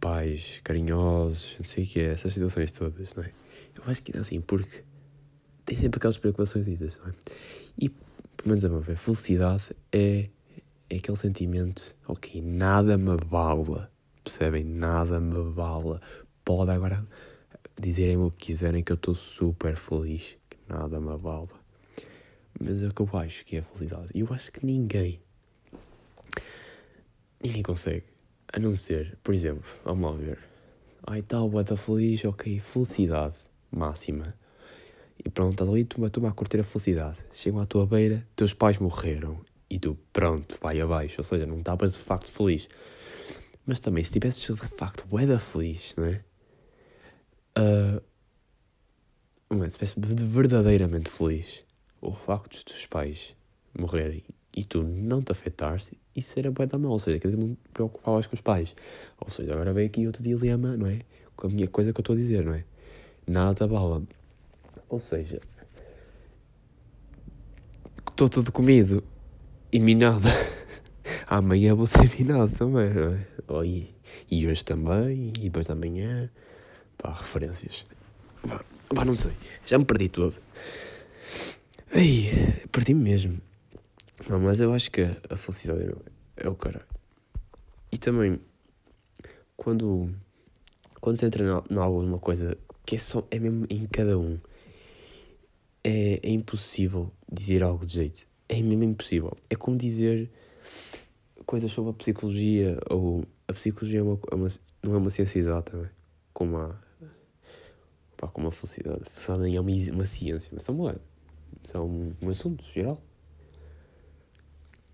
pais 0.00 0.60
carinhosos, 0.64 1.56
não 1.58 1.64
sei 1.64 1.84
o 1.84 1.86
que 1.86 2.00
é, 2.00 2.12
essas 2.12 2.32
situações 2.32 2.72
todas, 2.72 3.14
não 3.14 3.22
é? 3.22 3.30
Eu 3.76 3.82
acho 3.86 4.02
que 4.02 4.16
é 4.16 4.20
assim, 4.20 4.40
porque 4.40 4.82
tem 5.64 5.78
sempre 5.78 5.98
aquelas 5.98 6.18
preocupações, 6.18 6.66
não 6.66 7.08
é? 7.08 7.14
E, 7.78 7.90
pelo 8.44 8.50
menos 8.50 8.64
a 8.66 8.68
meu 8.68 8.80
ver, 8.80 8.96
felicidade 8.96 9.74
é, 9.90 10.28
é 10.90 10.96
aquele 10.96 11.16
sentimento, 11.16 11.96
ok, 12.06 12.42
nada 12.42 12.98
me 12.98 13.12
abala, 13.12 13.90
percebem? 14.22 14.62
Nada 14.62 15.18
me 15.18 15.34
abala. 15.38 15.98
Pode 16.44 16.70
agora 16.70 17.06
dizerem 17.80 18.18
o 18.18 18.30
que 18.30 18.48
quiserem 18.48 18.84
que 18.84 18.92
eu 18.92 18.96
estou 18.96 19.14
super 19.14 19.76
feliz, 19.76 20.36
que 20.50 20.58
nada 20.68 21.00
me 21.00 21.10
abala. 21.10 21.48
Mas 22.60 22.82
é 22.82 22.88
o 22.88 22.92
que 22.92 23.00
eu 23.00 23.08
acho 23.18 23.46
que 23.46 23.56
é 23.56 23.60
a 23.60 23.62
felicidade. 23.62 24.10
E 24.14 24.20
eu 24.20 24.28
acho 24.30 24.52
que 24.52 24.64
ninguém, 24.64 25.22
ninguém 27.42 27.62
consegue. 27.62 28.04
A 28.52 28.58
não 28.58 28.76
ser, 28.76 29.16
por 29.24 29.34
exemplo, 29.34 29.64
vamos 29.86 30.10
lá 30.10 30.16
ver. 30.18 30.38
Ai 31.06 31.22
tal, 31.22 31.48
boa 31.48 31.64
feliz, 31.64 32.22
ok, 32.26 32.60
felicidade 32.60 33.38
máxima. 33.72 34.34
E 35.22 35.28
pronto, 35.28 35.62
ali, 35.62 35.84
tu 35.84 36.04
a 36.04 36.32
curtir 36.32 36.60
a 36.60 36.64
felicidade. 36.64 37.18
Chegam 37.32 37.60
à 37.60 37.66
tua 37.66 37.86
beira, 37.86 38.26
teus 38.34 38.54
pais 38.54 38.78
morreram. 38.78 39.40
E 39.68 39.78
tu, 39.78 39.98
pronto, 40.12 40.58
vai 40.60 40.80
abaixo. 40.80 41.16
Ou 41.18 41.24
seja, 41.24 41.46
não 41.46 41.58
estavas 41.58 41.92
de 41.92 41.98
facto 41.98 42.30
feliz. 42.30 42.68
Mas 43.66 43.80
também, 43.80 44.04
se 44.04 44.12
tivesses 44.12 44.42
de 44.42 44.68
facto 44.76 45.06
boeda 45.06 45.38
feliz, 45.38 45.94
não 45.96 46.04
é? 46.04 46.24
Uh, 47.56 48.02
se 49.62 49.84
estivesse 49.84 50.00
verdadeiramente 50.26 51.08
feliz, 51.08 51.64
o 52.00 52.12
facto 52.12 52.50
dos 52.50 52.64
teus 52.64 52.86
pais 52.86 53.32
morrerem 53.78 54.24
e 54.56 54.64
tu 54.64 54.82
não 54.82 55.22
te 55.22 55.32
afetares, 55.32 55.90
isso 56.14 56.38
era 56.38 56.50
bué 56.50 56.66
da 56.66 56.78
mal, 56.78 56.92
ou 56.92 56.98
seja, 56.98 57.18
que 57.18 57.28
não 57.28 57.54
te 57.54 57.58
preocupavas 57.72 58.26
com 58.26 58.34
os 58.34 58.40
pais. 58.40 58.74
Ou 59.20 59.30
seja, 59.30 59.52
agora 59.52 59.72
vem 59.72 59.86
aqui 59.86 60.06
outro 60.06 60.22
dilema, 60.22 60.76
não 60.76 60.86
é? 60.86 61.00
Com 61.36 61.48
a 61.48 61.50
minha 61.50 61.66
coisa 61.66 61.92
que 61.92 62.00
eu 62.00 62.02
estou 62.02 62.14
a 62.14 62.16
dizer, 62.16 62.44
não 62.44 62.54
é? 62.54 62.64
Nada 63.26 63.54
te 63.54 63.64
abala. 63.64 64.02
Ou 64.88 64.98
seja, 64.98 65.40
estou 68.10 68.28
todo 68.28 68.52
comido 68.52 69.02
e 69.72 69.78
minado. 69.78 70.28
Amanhã 71.26 71.74
vou 71.74 71.86
ser 71.86 72.10
minado 72.18 72.52
também, 72.52 72.92
não 72.92 73.14
é? 73.14 73.66
E, 73.66 73.94
e 74.30 74.46
hoje 74.46 74.64
também, 74.64 75.32
e 75.38 75.44
depois 75.44 75.66
da 75.66 75.74
manhã. 75.74 76.30
Pá, 76.96 77.12
referências. 77.12 77.84
Pá, 78.46 78.64
pá, 78.94 79.04
não 79.04 79.16
sei. 79.16 79.32
Já 79.66 79.78
me 79.78 79.84
perdi 79.84 80.08
todo. 80.08 80.34
Ei, 81.92 82.30
perdi-me 82.72 83.02
mesmo. 83.02 83.40
Não, 84.28 84.40
mas 84.40 84.60
eu 84.60 84.72
acho 84.72 84.90
que 84.90 85.02
a 85.28 85.36
felicidade 85.36 85.94
é 86.36 86.48
o 86.48 86.54
caralho. 86.54 86.86
E 87.92 87.98
também, 87.98 88.40
quando, 89.56 90.10
quando 91.00 91.16
se 91.16 91.26
entra 91.26 91.44
em 91.70 91.76
algo, 91.76 92.02
numa 92.02 92.18
coisa 92.18 92.56
que 92.86 92.96
é 92.96 92.98
só, 92.98 93.26
é 93.30 93.38
mesmo 93.38 93.66
em 93.68 93.86
cada 93.86 94.18
um, 94.18 94.38
é, 95.84 96.18
é 96.22 96.30
impossível 96.30 97.12
dizer 97.30 97.62
algo 97.62 97.84
de 97.84 97.92
jeito. 97.92 98.26
É 98.48 98.60
mesmo 98.62 98.84
impossível. 98.84 99.36
É 99.50 99.54
como 99.54 99.76
dizer 99.76 100.30
coisas 101.44 101.70
sobre 101.70 101.90
a 101.90 101.94
psicologia, 101.94 102.78
ou 102.90 103.24
a 103.46 103.52
psicologia 103.52 104.00
é 104.00 104.02
uma, 104.02 104.18
é 104.30 104.34
uma 104.34 104.48
não 104.82 104.94
é 104.94 104.98
uma 104.98 105.10
ciência 105.10 105.38
exata, 105.38 105.76
é? 105.76 105.88
como 106.32 106.56
a, 106.58 106.78
pá, 108.16 108.28
como 108.28 108.48
a 108.48 108.52
felicidade. 108.52 109.02
A 109.02 109.10
felicidade 109.10 109.56
é 109.56 109.60
uma, 109.60 109.94
uma 109.94 110.06
ciência, 110.06 110.50
mas 110.52 110.62
são, 110.62 110.74
uma, 110.74 110.96
são 111.64 111.86
um, 111.86 112.12
um 112.22 112.28
assunto 112.28 112.64
geral. 112.64 113.00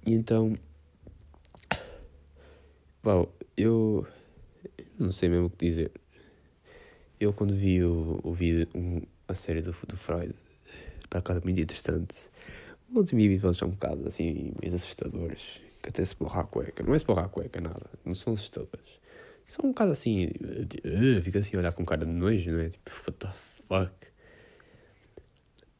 E 0.06 0.12
então, 0.12 0.54
bom, 3.02 3.28
eu 3.56 4.06
não 4.98 5.10
sei 5.10 5.28
mesmo 5.28 5.46
o 5.46 5.50
que 5.50 5.66
dizer. 5.66 5.92
Eu 7.18 7.32
quando 7.32 7.54
vi 7.54 7.82
o, 7.84 8.18
o 8.22 8.32
vídeo, 8.32 8.68
um, 8.74 9.02
a 9.28 9.34
série 9.34 9.60
do, 9.60 9.72
do 9.86 9.96
Freud, 9.96 10.34
para 11.10 11.18
acaso 11.18 11.40
muito 11.44 11.60
interessante, 11.60 12.16
muitos 12.88 13.12
episódios 13.12 13.58
são 13.58 13.68
um 13.68 13.72
bocado 13.72 14.06
assim, 14.06 14.52
meio 14.62 14.74
assustadores, 14.74 15.60
que 15.82 15.88
até 15.90 16.04
se 16.04 16.16
borrar 16.16 16.44
a 16.44 16.46
cueca. 16.46 16.82
Não 16.82 16.94
é 16.94 16.98
se 16.98 17.04
borrar 17.04 17.26
a 17.26 17.28
cueca, 17.28 17.60
nada, 17.60 17.90
não 18.04 18.14
são 18.14 18.32
assustadores. 18.32 19.00
São 19.46 19.66
um 19.66 19.68
bocado 19.68 19.92
assim, 19.92 20.26
uh, 20.26 21.22
fica 21.22 21.40
assim 21.40 21.56
a 21.56 21.60
olhar 21.60 21.72
com 21.72 21.84
cara 21.84 22.06
de 22.06 22.12
nojo, 22.12 22.52
não 22.52 22.60
é? 22.60 22.68
Tipo, 22.68 22.90
what 23.06 23.18
the 23.18 23.28
fuck? 23.32 23.92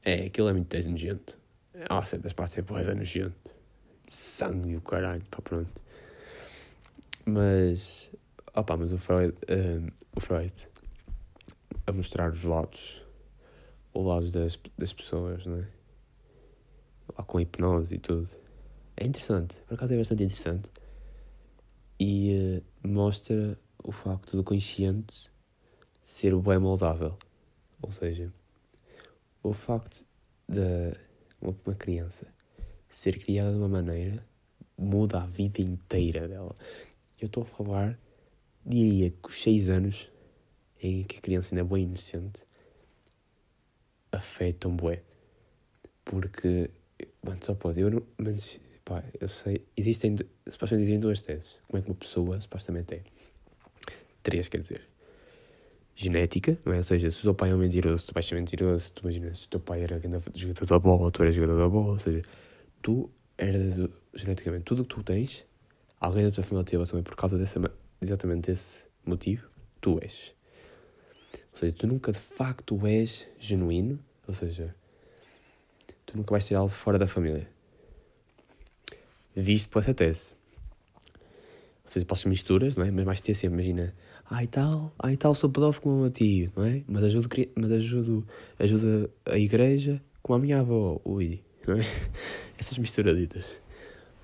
É, 0.03 0.27
aquilo 0.27 0.49
é 0.49 0.53
muito 0.53 0.77
nojento. 0.90 1.38
Ah, 1.88 2.05
certas 2.05 2.33
partes 2.33 2.59
é 2.59 2.62
boa, 2.62 2.83
é 2.83 2.95
nojento 2.95 3.51
sangue 4.11 4.71
e 4.71 4.77
o 4.77 4.81
caralho, 4.81 5.23
pá, 5.31 5.40
pronto. 5.40 5.83
Mas, 7.25 8.11
opá, 8.55 8.77
mas 8.77 8.93
o 8.93 8.99
Freud, 8.99 9.33
uh, 9.33 9.93
o 10.16 10.21
Freud, 10.21 10.53
a 11.87 11.93
mostrar 11.93 12.33
os 12.33 12.43
lados, 12.43 13.03
os 13.92 14.07
lados 14.07 14.33
das, 14.33 14.59
das 14.79 14.92
pessoas, 14.92 15.44
não 15.46 15.57
é? 15.57 15.68
Lá 17.16 17.24
com 17.24 17.40
hipnose 17.40 17.94
e 17.94 17.98
tudo. 17.98 18.29
É 18.96 19.07
interessante, 19.07 19.57
por 19.66 19.74
acaso 19.74 19.94
é 19.94 19.96
bastante 19.96 20.24
interessante. 20.24 20.68
E 21.98 22.62
uh, 22.85 22.88
mostra 22.88 23.59
o 23.83 23.92
facto 23.92 24.37
do 24.37 24.44
consciente 24.44 25.31
ser 26.07 26.37
bem 26.37 26.59
moldável. 26.59 27.16
Ou 27.83 27.90
seja, 27.90 28.33
o 29.42 29.53
facto 29.53 30.05
de 30.48 30.94
uma 31.40 31.74
criança 31.74 32.26
ser 32.88 33.18
criada 33.18 33.53
de 33.53 33.59
uma 33.59 33.68
maneira 33.68 34.24
muda 34.76 35.22
a 35.22 35.26
vida 35.26 35.61
inteira 35.62 36.29
dela. 36.29 36.57
Eu 37.18 37.26
estou 37.26 37.42
a 37.42 37.46
falar, 37.46 37.98
diria 38.64 39.11
que 39.11 39.29
os 39.29 39.42
6 39.42 39.70
anos 39.70 40.11
em 40.83 41.05
que 41.05 41.18
a 41.18 41.20
criança 41.20 41.55
ainda 41.55 41.66
é 41.66 41.74
bem 41.74 41.85
inocente 41.85 42.40
afetam 44.12 44.75
bué. 44.75 45.03
Porque, 46.05 46.70
mano, 47.23 47.38
só 47.42 47.55
pode, 47.55 47.81
eu 47.81 47.90
não, 47.90 48.03
mas, 48.18 48.61
pá, 48.85 49.05
eu 49.20 49.29
sei, 49.29 49.64
existem, 49.77 50.16
supostamente 50.46 50.83
existem 50.83 51.01
duas 51.01 51.23
teses. 51.23 51.61
Como 51.68 51.79
é 51.79 51.83
que 51.83 51.90
uma 51.90 51.96
pessoa 51.96 52.40
supostamente 52.40 52.94
é? 52.94 53.03
Três, 54.23 54.49
quer 54.49 54.59
dizer. 54.59 54.83
Genética, 55.94 56.59
não 56.64 56.73
é? 56.73 56.79
Ou 56.79 56.83
seja, 56.83 57.11
se 57.11 57.18
o 57.20 57.23
teu 57.23 57.35
pai 57.35 57.51
é 57.51 57.55
um 57.55 57.59
mentiroso, 57.59 58.07
tu 58.07 58.14
vais 58.14 58.25
ser 58.25 58.35
mentiroso. 58.35 58.92
Tu 58.92 59.03
imaginas, 59.03 59.38
se 59.40 59.46
o 59.46 59.49
teu 59.51 59.61
pai 59.61 59.83
era 59.83 60.01
jogador 60.35 60.66
da 60.66 60.79
bola, 60.79 61.11
tu 61.11 61.23
eras 61.23 61.35
jogador 61.35 61.59
da 61.59 61.68
bola. 61.68 61.92
Ou 61.92 61.99
seja, 61.99 62.23
tu 62.83 63.11
eras 63.37 63.79
geneticamente 64.14 64.64
tudo 64.64 64.83
o 64.83 64.85
que 64.85 64.94
tu 64.94 65.03
tens, 65.03 65.46
alguém 65.99 66.25
da 66.25 66.31
tua 66.31 66.44
família 66.44 66.64
teve 66.64 66.85
também 66.85 67.03
por 67.03 67.16
causa 67.16 67.38
desse, 67.38 67.59
exatamente 68.01 68.51
desse 68.51 68.85
motivo, 69.05 69.49
tu 69.81 69.99
és. 70.03 70.35
Ou 71.53 71.59
seja, 71.59 71.77
tu 71.77 71.87
nunca 71.87 72.12
de 72.12 72.19
facto 72.19 72.87
és 72.87 73.27
genuíno, 73.38 73.99
ou 74.27 74.35
seja, 74.35 74.75
tu 76.07 76.16
nunca 76.16 76.31
vais 76.31 76.47
ter 76.47 76.55
algo 76.55 76.71
fora 76.71 76.99
da 76.99 77.07
família. 77.07 77.49
Visto 79.35 79.69
por 79.69 79.81
essa 79.81 79.95
tese. 79.95 80.35
Ou 81.85 81.88
seja, 81.88 82.07
podes 82.07 82.25
misturas, 82.25 82.77
não 82.77 82.85
é? 82.85 82.90
Mas 82.90 83.05
vais 83.05 83.21
ter 83.21 83.35
sempre, 83.35 83.55
imagina, 83.55 83.95
ai 84.31 84.47
tal, 84.47 84.93
ai 84.99 85.16
tal, 85.16 85.35
sou 85.35 85.51
pedófilo 85.51 85.83
como 85.83 85.97
o 85.97 86.01
meu 86.03 86.11
tio, 86.11 86.53
não 86.57 86.64
é? 86.64 86.83
Mas 86.87 87.05
ajudo, 87.05 87.29
mas 87.55 87.73
ajudo, 87.73 88.27
ajudo 88.59 89.11
a 89.27 89.38
igreja 89.38 90.01
como 90.23 90.37
a 90.37 90.38
minha 90.38 90.61
avó, 90.61 91.01
ui, 91.05 91.43
não 91.66 91.77
é? 91.77 91.85
Essas 92.59 92.79
misturaditas. 92.79 93.59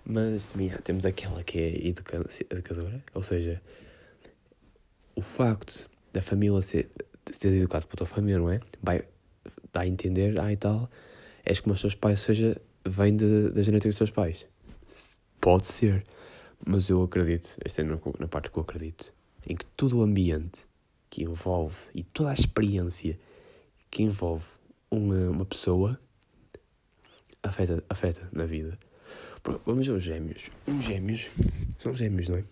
Mas 0.05 0.47
também 0.47 0.71
temos 0.85 1.05
aquela 1.05 1.43
que 1.43 1.59
é 1.59 1.89
educadora, 2.51 3.03
ou 3.13 3.23
seja, 3.25 3.61
o 5.17 5.23
facto 5.23 5.91
da 6.17 6.23
família 6.23 6.63
ser, 6.63 6.91
ser 7.31 7.53
educado 7.53 7.87
pela 7.87 7.99
tua 7.99 8.07
família, 8.07 8.39
não 8.39 8.51
é? 8.51 8.61
Vai 8.83 9.05
dar 9.71 9.83
a 9.83 9.87
entender, 9.87 10.41
ah 10.41 10.51
e 10.51 10.57
tal, 10.57 10.91
és 11.45 11.61
como 11.61 11.75
os 11.75 11.81
teus 11.81 11.95
pais, 11.95 12.21
seja, 12.21 12.61
vem 12.87 13.15
de, 13.15 13.51
da 13.51 13.61
genética 13.63 13.91
dos 13.91 13.99
teus 13.99 14.11
pais. 14.11 14.47
Pode 15.39 15.67
ser, 15.67 16.05
mas 16.67 16.89
eu 16.89 17.03
acredito, 17.03 17.59
esta 17.63 17.83
é 17.83 17.85
na 17.85 18.29
parte 18.29 18.51
que 18.51 18.59
eu 18.59 18.63
acredito, 18.63 19.13
em 19.47 19.55
que 19.55 19.67
todo 19.77 19.99
o 19.99 20.03
ambiente 20.03 20.67
que 21.11 21.23
envolve 21.23 21.77
e 21.95 22.03
toda 22.03 22.31
a 22.31 22.35
experiência 22.35 23.19
que 23.91 24.03
envolve 24.03 24.47
uma, 24.91 25.31
uma 25.31 25.45
pessoa 25.45 26.01
afeta, 27.43 27.85
afeta 27.91 28.29
na 28.33 28.47
vida. 28.47 28.79
Vamos 29.65 29.89
aos 29.89 30.03
gêmeos. 30.03 30.51
Os 30.67 30.83
gêmeos 30.83 31.29
são 31.79 31.95
gêmeos, 31.95 32.29
não 32.29 32.39
é? 32.39 32.45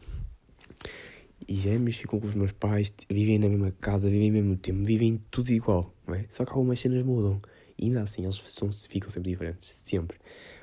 E 1.46 1.54
gêmeos 1.54 1.96
ficam 1.96 2.18
com 2.18 2.26
os 2.26 2.34
meus 2.34 2.52
pais, 2.52 2.92
vivem 3.08 3.38
na 3.38 3.48
mesma 3.48 3.70
casa, 3.72 4.08
vivem 4.08 4.28
ao 4.28 4.34
mesmo 4.34 4.56
tempo, 4.56 4.82
vivem 4.84 5.22
tudo 5.30 5.50
igual, 5.50 5.94
não 6.06 6.14
é? 6.14 6.26
Só 6.30 6.44
que 6.44 6.52
algumas 6.52 6.80
cenas 6.80 7.02
mudam. 7.02 7.40
E 7.78 7.86
ainda 7.86 8.02
assim, 8.02 8.22
eles 8.22 8.36
são, 8.46 8.72
ficam 8.72 9.10
sempre 9.10 9.30
diferentes, 9.30 9.82
sempre. 9.84 10.18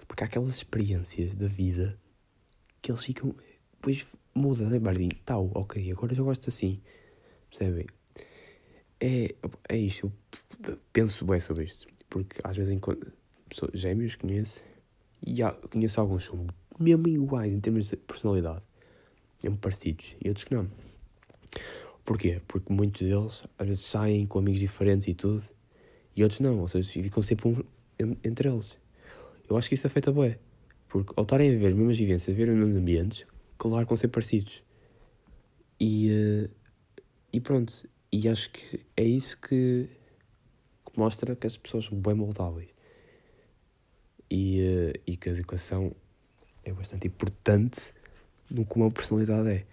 Porque 0.07 0.23
há 0.23 0.27
aquelas 0.27 0.55
experiências 0.55 1.33
da 1.35 1.47
vida 1.47 1.99
que 2.81 2.91
eles 2.91 3.03
ficam. 3.03 3.35
Depois 3.73 4.05
muda, 4.33 4.67
né, 4.69 4.79
Bardinho? 4.79 5.11
Tal, 5.25 5.51
ok, 5.53 5.91
agora 5.91 6.13
eu 6.13 6.25
gosto 6.25 6.49
assim. 6.49 6.81
Percebem? 7.49 7.87
É, 8.99 9.35
é 9.69 9.77
isto. 9.77 10.11
Eu 10.67 10.77
penso 10.91 11.25
bem 11.25 11.39
sobre 11.39 11.65
isto. 11.65 11.87
Porque 12.09 12.39
às 12.43 12.55
vezes 12.55 12.71
encontro 12.71 13.11
pessoas, 13.49 13.71
gêmeos 13.73 14.15
conheço, 14.15 14.63
e 15.25 15.43
há, 15.43 15.51
conheço 15.51 15.99
alguns 15.99 16.25
são 16.25 16.47
mesmo 16.79 17.07
iguais 17.07 17.53
em 17.53 17.59
termos 17.59 17.89
de 17.89 17.97
personalidade, 17.97 18.63
mesmo 19.43 19.57
parecidos, 19.57 20.15
e 20.23 20.27
outros 20.29 20.45
que 20.45 20.55
não. 20.55 20.69
Porquê? 22.03 22.41
Porque 22.47 22.71
muitos 22.73 23.01
deles 23.01 23.45
às 23.57 23.67
vezes 23.67 23.85
saem 23.85 24.25
com 24.25 24.39
amigos 24.39 24.59
diferentes 24.59 25.07
e 25.07 25.13
tudo, 25.13 25.43
e 26.15 26.23
outros 26.23 26.39
não, 26.39 26.59
ou 26.59 26.67
seja, 26.67 26.89
ficam 26.91 27.23
sempre 27.23 27.47
um 27.49 28.15
entre 28.23 28.49
eles. 28.49 28.77
Eu 29.49 29.57
acho 29.57 29.67
que 29.67 29.75
isso 29.75 29.87
afeta 29.87 30.11
bem. 30.11 30.37
Porque 30.87 31.13
ao 31.15 31.23
estarem 31.23 31.55
a 31.55 31.57
ver 31.57 31.67
as 31.67 31.73
mesmas 31.73 31.97
vivências, 31.97 32.35
a 32.35 32.37
ver 32.37 32.49
os 32.49 32.55
mesmos 32.55 32.75
ambientes, 32.75 33.25
claro 33.57 33.85
que 33.85 33.89
vão 33.89 33.97
ser 33.97 34.09
parecidos. 34.09 34.61
E, 35.79 36.11
uh, 36.11 36.49
e 37.31 37.39
pronto, 37.39 37.87
e 38.11 38.27
acho 38.27 38.51
que 38.51 38.85
é 38.97 39.03
isso 39.03 39.37
que, 39.37 39.89
que 40.85 40.99
mostra 40.99 41.35
que 41.35 41.47
as 41.47 41.55
pessoas 41.55 41.85
são 41.85 41.97
bem 41.97 42.13
moldáveis. 42.13 42.69
E, 44.29 44.61
uh, 44.61 45.01
e 45.07 45.15
que 45.15 45.29
a 45.29 45.31
educação 45.31 45.95
é 46.63 46.73
bastante 46.73 47.07
importante 47.07 47.93
no 48.51 48.65
que 48.65 48.75
uma 48.75 48.91
personalidade 48.91 49.49
é. 49.49 49.65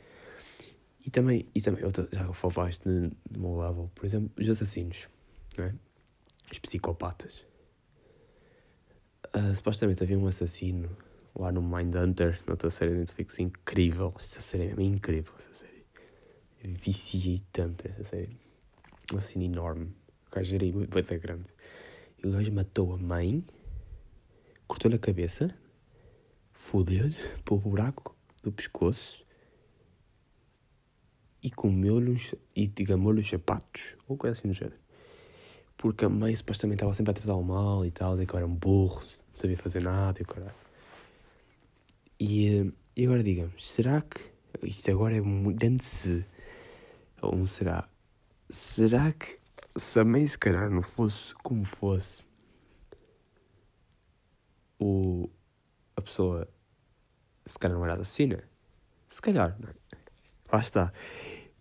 E 1.04 1.10
também, 1.10 1.46
e 1.54 1.60
também 1.60 1.84
outra, 1.84 2.08
já 2.12 2.32
falaste 2.32 2.82
de, 2.84 3.10
de 3.30 3.38
moldável, 3.38 3.90
por 3.94 4.04
exemplo, 4.04 4.30
os 4.38 4.48
assassinos, 4.48 5.08
não 5.56 5.64
é? 5.64 5.74
os 6.50 6.58
psicopatas. 6.58 7.46
Uh, 9.34 9.54
supostamente 9.54 10.02
havia 10.02 10.18
um 10.18 10.26
assassino 10.26 10.88
lá 11.34 11.52
no 11.52 11.62
Mindhunter, 11.62 12.40
noutra 12.46 12.70
série 12.70 12.92
de 12.92 12.98
Netflix, 12.98 13.38
incrível. 13.38 14.14
Essa 14.18 14.40
série 14.40 14.70
é 14.70 14.82
incrível, 14.82 15.32
essa 15.38 15.54
série. 15.54 15.84
Viciei 16.62 17.42
tanto 17.52 17.86
essa 17.88 18.04
série. 18.04 18.38
Um 19.12 19.18
assassino 19.18 19.44
enorme. 19.44 19.94
O 20.26 20.34
gajo 20.34 20.54
era 20.56 20.64
muito 20.66 21.18
grande. 21.20 21.46
E 22.22 22.26
o 22.26 22.32
gajo 22.32 22.52
matou 22.52 22.92
a 22.92 22.98
mãe, 22.98 23.44
cortou-lhe 24.66 24.96
a 24.96 24.98
cabeça, 24.98 25.54
fodeu-lhe 26.52 27.16
o 27.48 27.56
buraco 27.56 28.17
do 28.48 28.52
pescoço 28.52 29.24
e 31.42 31.50
comeu-lhe 31.50 32.20
e 32.56 32.66
digamou-lhe 32.66 33.20
os 33.20 33.28
sapatos, 33.28 33.94
ou 34.08 34.16
coisa 34.16 34.37
assim 34.37 34.48
do 34.48 34.54
género. 34.54 34.78
Porque 35.76 36.04
a 36.04 36.08
mãe 36.08 36.34
supostamente 36.34 36.78
estava 36.78 36.94
sempre 36.94 37.12
a 37.12 37.14
tratar 37.14 37.34
o 37.34 37.44
mal 37.44 37.84
e 37.87 37.90
tal, 37.90 38.20
e 38.20 38.26
que 38.26 38.34
eu 38.34 38.38
era 38.38 38.46
um 38.46 38.54
burro, 38.54 39.00
não 39.02 39.34
sabia 39.34 39.56
fazer 39.56 39.82
nada 39.82 40.18
e 40.18 40.22
o 40.22 40.26
caralho. 40.26 40.54
E, 42.18 42.72
e 42.96 43.04
agora 43.06 43.22
digamos, 43.22 43.70
será 43.70 44.00
que 44.00 44.20
isto 44.62 44.90
agora 44.90 45.16
é 45.16 45.20
um 45.20 45.52
grande 45.52 45.84
se 45.84 46.24
ou 47.22 47.37
não 47.37 47.46
será? 47.46 47.88
Será 48.50 49.12
que 49.12 49.38
se 49.76 50.00
a 50.00 50.04
mãe 50.04 50.26
se 50.26 50.38
calhar 50.38 50.68
não 50.68 50.82
fosse 50.82 51.32
como 51.34 51.64
fosse 51.64 52.24
o, 54.80 55.30
a 55.94 56.00
pessoa 56.00 56.48
se 57.48 57.58
calhar 57.58 57.76
não 57.76 57.84
era 57.84 57.94
assassina? 57.94 58.44
Se 59.08 59.20
calhar, 59.20 59.56
não 59.58 59.70
é? 59.70 59.74
Lá 60.52 60.61
está. 60.61 60.92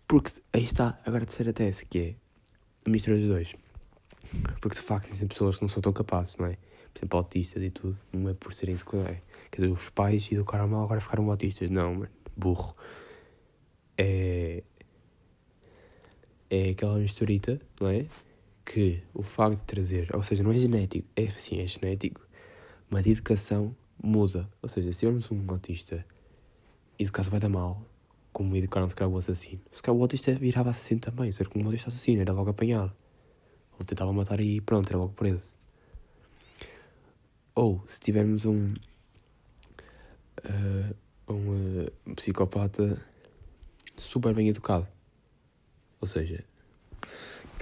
Porque 0.06 0.32
aí 0.52 0.64
está 0.64 0.98
agora 1.04 1.24
a 1.24 1.26
terceira 1.26 1.52
tese, 1.52 1.84
que 1.86 1.98
é 1.98 2.14
a 2.86 2.90
mistura 2.90 3.16
dos 3.16 3.26
dois. 3.28 3.54
Porque 4.60 4.76
de 4.76 4.82
facto 4.82 5.06
existem 5.06 5.28
pessoas 5.28 5.56
que 5.56 5.62
não 5.62 5.68
são 5.68 5.82
tão 5.82 5.92
capazes, 5.92 6.36
não 6.36 6.46
é? 6.46 6.56
Por 6.92 7.00
exemplo, 7.00 7.18
autistas 7.18 7.62
e 7.62 7.70
tudo, 7.70 7.98
não 8.12 8.30
é 8.30 8.34
por 8.34 8.52
serem 8.54 8.74
isso 8.74 8.84
que 8.84 8.96
é. 8.96 9.22
Quer 9.50 9.62
dizer, 9.62 9.72
os 9.72 9.88
pais 9.90 10.30
educaram 10.30 10.68
mal, 10.68 10.84
agora 10.84 11.00
ficaram 11.00 11.30
autistas. 11.30 11.70
Não, 11.70 11.94
mano, 11.94 12.10
burro. 12.36 12.74
É. 13.96 14.62
É 16.50 16.70
aquela 16.70 16.98
misturita, 16.98 17.60
não 17.80 17.88
é? 17.88 18.06
Que 18.64 19.02
o 19.12 19.22
facto 19.22 19.58
de 19.58 19.64
trazer, 19.64 20.14
ou 20.14 20.22
seja, 20.22 20.42
não 20.42 20.50
é 20.50 20.54
genético, 20.54 21.06
é 21.14 21.28
sim, 21.38 21.60
é 21.60 21.66
genético, 21.66 22.26
mas 22.88 23.06
a 23.06 23.10
educação 23.10 23.76
muda. 24.02 24.48
Ou 24.62 24.68
seja, 24.68 24.92
se 24.92 25.00
tivermos 25.00 25.30
um 25.30 25.44
autista 25.48 26.04
educado 26.98 27.30
vai 27.30 27.40
dar 27.40 27.48
mal, 27.48 27.82
como 28.32 28.56
educaram 28.56 28.88
se 28.88 28.94
calhar 28.94 29.12
o 29.12 29.16
assassino, 29.16 29.60
se 29.72 29.82
calhar 29.82 29.98
o 29.98 30.02
autista 30.02 30.32
virava 30.34 30.70
assassino 30.70 31.00
também, 31.00 31.32
ser 31.32 31.48
como 31.48 31.64
o 31.64 31.68
autista 31.68 31.88
assassino, 31.88 32.20
era 32.20 32.32
logo 32.32 32.50
apanhado. 32.50 32.92
Ou 33.78 33.84
tentava 33.84 34.12
matar 34.12 34.40
e 34.40 34.60
pronto, 34.60 34.88
era 34.88 34.98
logo 34.98 35.12
preso. 35.12 35.46
Ou 37.54 37.82
se 37.86 38.00
tivermos 38.00 38.44
um. 38.44 38.74
Uh, 40.44 40.94
um 41.28 41.84
uh, 41.84 42.14
psicopata 42.14 43.00
super 43.96 44.34
bem 44.34 44.48
educado. 44.48 44.86
Ou 46.00 46.06
seja, 46.06 46.44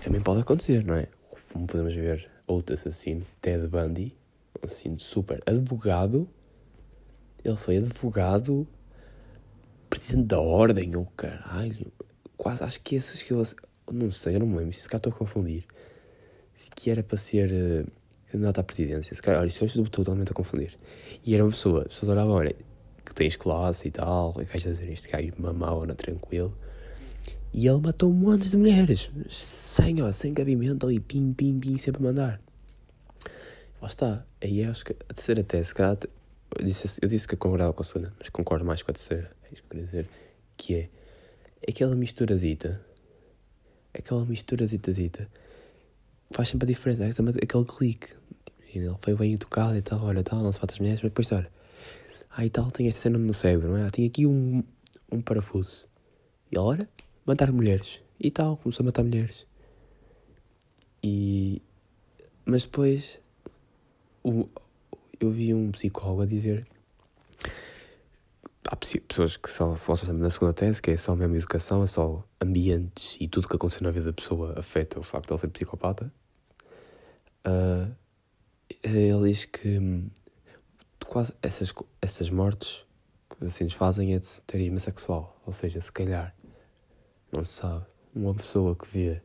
também 0.03 0.21
pode 0.21 0.41
acontecer, 0.41 0.85
não 0.85 0.95
é? 0.95 1.09
Como 1.53 1.67
podemos 1.67 1.95
ver, 1.95 2.31
outro 2.47 2.75
assassino, 2.75 3.27
Ted 3.41 3.67
Bundy, 3.67 4.15
um 4.67 4.69
assassino 4.69 5.01
super 5.01 5.43
advogado. 5.47 6.29
Ele 7.45 7.57
foi 7.57 7.77
advogado, 7.79 8.67
presidente 9.89 10.27
da 10.27 10.41
ordem, 10.41 10.95
ou 10.97 11.03
oh, 11.03 11.07
caralho. 11.17 11.93
Quase 12.37 12.65
acho 12.65 12.81
que 12.81 12.97
esses 12.97 13.23
que 13.23 13.33
eu. 13.33 13.43
Não 13.91 14.11
sei, 14.11 14.35
eu 14.35 14.41
não 14.41 14.47
me 14.49 14.57
lembro, 14.57 14.73
se 14.73 14.89
cá 14.89 14.97
estou 14.97 15.13
a 15.13 15.17
confundir 15.17 15.65
que 16.75 16.91
era 16.91 17.03
para 17.03 17.17
ser 17.17 17.51
uh, 17.53 17.91
candidato 18.31 18.61
à 18.61 18.63
presidência. 18.63 19.15
Se 19.15 19.23
calhar, 19.23 19.45
isso 19.47 19.63
eu 19.63 19.67
estou 19.67 19.87
totalmente 19.87 20.31
a 20.31 20.35
confundir. 20.35 20.77
E 21.25 21.35
era 21.35 21.45
uma 21.45 21.51
pessoa, 21.51 21.83
as 21.83 21.89
pessoas 21.89 22.11
olhavam, 22.11 22.33
olha, 22.33 22.55
que 23.05 23.15
tens 23.15 23.37
classe 23.37 23.89
e 23.89 23.91
tal, 23.91 24.35
e 24.41 24.45
vais 24.45 24.63
dizer 24.63 24.91
este 24.91 25.09
gajo 25.09 25.33
mamau, 25.39 25.83
anda 25.83 25.95
tranquilo. 25.95 26.57
E 27.53 27.67
ele 27.67 27.81
matou 27.81 28.13
montes 28.13 28.51
de 28.51 28.59
mulheres, 28.59 29.11
sem, 29.31 30.03
ó, 30.03 30.11
sem 30.13 30.35
cabimento 30.35 30.87
ali, 30.87 31.01
pim, 31.01 31.33
pim, 31.33 31.59
pim, 31.59 31.79
sempre 31.79 32.03
mandar. 32.03 32.41
Lá 33.81 33.89
está. 33.89 34.27
Aí 34.43 34.65
acho 34.65 34.85
que 34.85 34.93
a 34.93 35.15
terceira 35.15 35.43
tese, 35.43 35.75
eu 36.59 36.65
disse, 36.65 36.99
eu 37.03 37.09
disse 37.09 37.27
que 37.27 37.37
concordava 37.37 37.73
com 37.73 37.83
a 37.83 37.85
segunda, 37.85 38.13
mas 38.19 38.29
concordo 38.29 38.65
mais 38.65 38.83
com 38.83 38.91
a 38.91 38.95
terceira. 38.95 39.31
É 39.45 39.53
isso 39.53 39.63
que 39.63 39.67
eu 39.67 39.71
queria 39.71 39.85
dizer. 39.85 40.09
Que 40.57 40.75
é 40.75 40.89
aquela 41.69 41.95
misturazita, 41.95 42.81
aquela 43.93 44.25
misturazitazita 44.25 45.29
faz 46.31 46.49
sempre 46.49 46.65
a 46.65 46.69
diferença, 46.69 47.05
é 47.05 47.09
aquele 47.09 47.65
clique. 47.65 48.09
E 48.75 48.79
ele 48.79 48.97
foi 49.01 49.15
bem 49.15 49.35
educado 49.35 49.77
e 49.77 49.83
tal, 49.83 50.03
olha, 50.05 50.23
tal, 50.23 50.43
não 50.43 50.53
se 50.53 50.61
bate 50.61 50.75
as 50.75 50.81
mulheres, 50.81 51.01
mas 51.03 51.11
depois, 51.11 51.33
olha, 51.33 51.51
ah, 52.31 52.45
e 52.45 52.51
tal, 52.51 52.71
tem 52.71 52.87
esta 52.87 53.01
cena 53.01 53.19
no 53.19 53.33
cérebro, 53.33 53.69
não 53.69 53.79
é? 53.79 53.87
Ah, 53.87 53.91
tinha 53.91 54.07
aqui 54.07 54.27
um, 54.27 54.63
um 55.11 55.23
parafuso. 55.23 55.89
E 56.53 56.59
olha, 56.59 56.89
matar 57.25 57.51
mulheres. 57.51 58.01
E 58.21 58.31
tal, 58.31 58.57
começou 58.59 58.85
a 58.85 58.87
matar 58.87 59.03
mulheres. 59.03 59.47
E. 61.03 61.63
Mas 62.45 62.63
depois. 62.63 63.21
O, 64.29 64.49
eu 65.21 65.31
vi 65.31 65.55
um 65.55 65.71
psicólogo 65.71 66.23
a 66.23 66.27
dizer. 66.27 66.67
Há 68.69 68.75
pessoas 68.75 69.37
que 69.37 69.49
só 69.49 69.77
falam 69.77 70.15
na 70.15 70.31
segunda 70.31 70.53
tese, 70.53 70.83
que 70.83 70.91
é 70.91 70.97
só 70.97 71.15
mesmo 71.15 71.37
educação, 71.37 71.85
é 71.85 71.87
só 71.87 72.25
ambientes 72.41 73.17
e 73.21 73.29
tudo 73.29 73.47
que 73.47 73.55
aconteceu 73.55 73.85
na 73.85 73.93
vida 73.93 74.07
da 74.07 74.13
pessoa 74.13 74.59
afeta 74.59 74.99
o 74.99 75.05
facto 75.05 75.29
de 75.29 75.33
ele 75.35 75.39
ser 75.39 75.49
psicopata. 75.51 76.13
Uh, 77.47 77.95
ele 78.83 79.29
diz 79.29 79.45
que 79.45 79.79
hum, 79.79 80.11
quase 81.07 81.33
essas, 81.41 81.73
essas 82.03 82.29
mortes 82.29 82.85
que 83.31 83.37
os 83.37 83.47
assassinos 83.47 83.75
fazem 83.75 84.13
é 84.13 84.19
de 84.19 84.41
terismo 84.45 84.81
sexual. 84.81 85.41
Ou 85.47 85.53
seja, 85.53 85.81
se 85.81 85.93
calhar, 85.93 86.35
não 87.31 87.45
se 87.45 87.53
sabe, 87.53 87.87
uma 88.13 88.35
pessoa 88.35 88.75
que 88.75 88.89
vê 88.89 89.23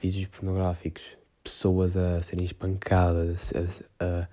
vídeos 0.00 0.28
pornográficos, 0.28 1.18
pessoas 1.42 1.96
a 1.96 2.22
serem 2.22 2.44
espancadas, 2.44 3.52
a, 4.00 4.04
a, 4.04 4.28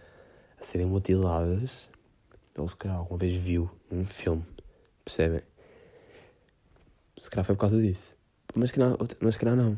a 0.59 0.63
serem 0.63 0.87
mutiladas, 0.87 1.89
ele 2.57 2.67
se 2.67 2.75
calhar 2.75 2.97
alguma 2.97 3.19
vez 3.19 3.35
viu 3.35 3.69
num 3.91 4.05
filme, 4.05 4.43
percebem? 5.03 5.41
Se 7.17 7.29
calhar 7.29 7.45
foi 7.45 7.55
por 7.55 7.61
causa 7.61 7.81
disso. 7.81 8.15
Mas, 8.55 8.71
que 8.71 8.79
não, 8.79 8.97
mas 9.19 9.35
se 9.35 9.39
calhar 9.39 9.55
não. 9.55 9.77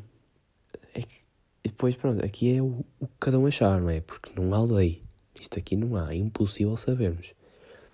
É 0.93 1.01
que 1.01 1.19
e 1.63 1.67
depois, 1.67 1.95
pronto, 1.95 2.23
aqui 2.23 2.55
é 2.55 2.61
o, 2.61 2.85
o 2.99 3.07
que 3.07 3.13
cada 3.19 3.37
um 3.37 3.45
achar, 3.45 3.81
não 3.81 3.89
é? 3.89 3.99
Porque 3.99 4.31
não 4.39 4.53
há 4.53 4.63
lei. 4.63 5.03
Isto 5.39 5.59
aqui 5.59 5.75
não 5.75 5.95
há, 5.95 6.13
é 6.13 6.15
impossível 6.17 6.75
sabermos. 6.77 7.33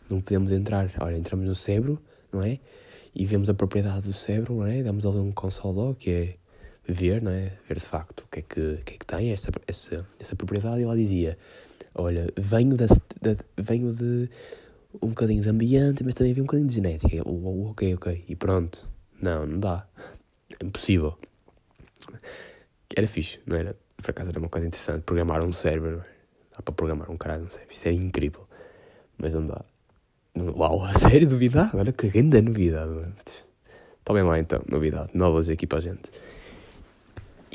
Não 0.10 0.22
podemos 0.22 0.52
entrar, 0.52 0.92
olha, 1.00 1.18
entramos 1.18 1.48
no 1.48 1.56
cérebro, 1.56 2.02
não 2.32 2.44
é? 2.44 2.60
E 3.14 3.26
vemos 3.26 3.50
a 3.50 3.54
propriedade 3.54 4.06
do 4.06 4.14
cérebro, 4.14 4.56
não 4.56 4.68
é? 4.68 4.84
Damos 4.84 5.06
ali 5.06 5.18
um 5.18 5.32
console 5.32 5.96
que 5.96 6.10
é 6.12 6.38
ver, 6.88 7.22
não 7.22 7.32
é? 7.32 7.54
Ver 7.68 7.76
de 7.76 7.86
facto 7.86 8.22
o 8.22 8.28
que 8.28 8.40
é 8.40 8.42
que, 8.42 8.78
que, 8.86 8.94
é 8.94 8.98
que 8.98 9.06
tem 9.06 9.32
essa, 9.32 9.52
essa, 9.68 10.06
essa 10.20 10.36
propriedade. 10.36 10.82
E 10.82 10.84
ela 10.84 10.96
dizia: 10.96 11.38
Olha, 11.94 12.28
venho, 12.38 12.76
da, 12.76 12.86
da, 12.86 13.36
venho 13.58 13.94
de 13.94 14.30
um 15.02 15.10
bocadinho 15.10 15.42
de 15.42 15.50
ambiente, 15.50 16.04
mas 16.04 16.14
também 16.14 16.34
vi 16.34 16.42
um 16.42 16.46
bocadinho 16.46 16.70
de 16.70 16.76
genética. 16.76 17.22
Ok, 17.28 17.94
ok. 17.96 18.26
E 18.28 18.36
pronto. 18.36 18.88
Não, 19.22 19.46
não 19.46 19.60
dá. 19.60 19.88
É 20.60 20.66
impossível 20.66 21.18
era 22.96 23.08
fixe, 23.08 23.40
não 23.46 23.56
era? 23.56 23.76
Por 23.98 24.12
acaso 24.12 24.30
era 24.30 24.40
uma 24.40 24.50
coisa 24.50 24.68
interessante. 24.68 25.04
Programar 25.04 25.44
um 25.44 25.52
cérebro, 25.52 26.02
dá 26.52 26.62
para 26.62 26.74
programar 26.74 27.12
um 27.12 27.18
caralho 27.18 27.46
um 27.46 27.50
cérebro, 27.50 27.74
isso 27.74 27.88
é 27.88 27.92
incrível. 27.92 28.48
Mas 29.18 29.34
não 29.34 29.46
dá. 29.46 29.64
Uau, 30.38 30.84
a 30.84 30.94
sério, 30.96 31.30
novidade? 31.30 31.76
Olha 31.76 31.92
que 31.92 32.10
grande 32.10 32.42
novidade. 32.42 32.92
Tomem 34.04 34.24
lá 34.24 34.40
então, 34.40 34.62
novidade, 34.70 35.12
novas 35.14 35.50
aqui 35.50 35.66
para 35.66 35.80
a 35.80 35.82
gente. 35.82 36.12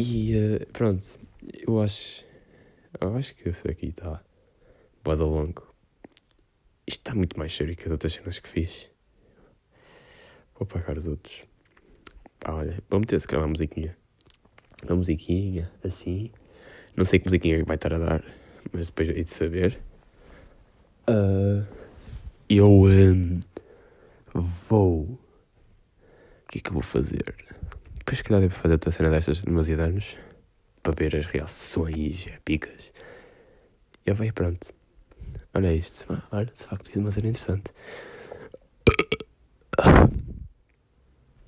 E 0.01 0.35
uh, 0.37 0.73
pronto, 0.73 1.05
eu 1.67 1.81
acho. 1.81 2.25
Eu 3.01 3.17
acho 3.17 3.35
que 3.35 3.49
isso 3.49 3.69
aqui 3.69 3.87
está. 3.87 4.23
Boda 5.05 5.25
longo. 5.25 5.75
Isto 6.87 7.01
está 7.01 7.15
muito 7.15 7.39
mais 7.39 7.55
sério 7.55 7.77
que 7.77 7.85
as 7.85 7.93
outras 7.93 8.13
cenas 8.13 8.39
que 8.39 8.49
fiz. 8.49 8.91
Vou 10.59 10.67
pagar 10.67 10.97
os 10.97 11.07
outros. 11.07 11.45
Olha, 12.47 12.83
vamos 12.89 13.07
ter 13.07 13.21
se 13.21 13.29
calhar 13.29 13.45
uma 13.45 13.51
musiquinha 13.51 13.97
uma 14.85 14.97
musiquinha, 14.97 15.71
assim. 15.85 16.31
Não 16.97 17.05
sei 17.05 17.19
que 17.19 17.27
musiquinha 17.27 17.65
vai 17.65 17.77
estar 17.77 17.93
a 17.93 17.99
dar, 17.99 18.25
mas 18.73 18.87
depois 18.87 19.09
hei 19.09 19.23
de 19.23 19.29
saber. 19.29 19.79
Uh, 21.09 21.67
eu 22.49 22.71
um, 22.71 23.41
vou. 24.35 25.03
O 25.03 25.19
que 26.49 26.59
é 26.59 26.61
que 26.63 26.69
eu 26.69 26.75
vou 26.75 26.83
fazer? 26.83 27.35
Depois, 28.01 28.19
se 28.19 28.25
calhar, 28.25 28.41
devo 28.41 28.55
fazer 28.55 28.75
outra 28.75 28.91
cena 28.91 29.11
destas 29.11 29.45
nos 29.45 29.67
meus 29.67 29.79
anos 29.79 30.17
para 30.83 30.95
ver 30.97 31.15
as 31.15 31.27
reações 31.27 32.27
épicas. 32.27 32.93
E 34.05 34.11
eu 34.11 34.15
vai 34.15 34.33
pronto. 34.33 34.73
Olha 35.55 35.73
isto. 35.73 36.05
Olha, 36.33 36.47
de 36.47 36.63
facto, 36.63 36.89
fiz 36.89 36.97
uma 36.97 37.13
cena 37.13 37.29
interessante. 37.29 37.73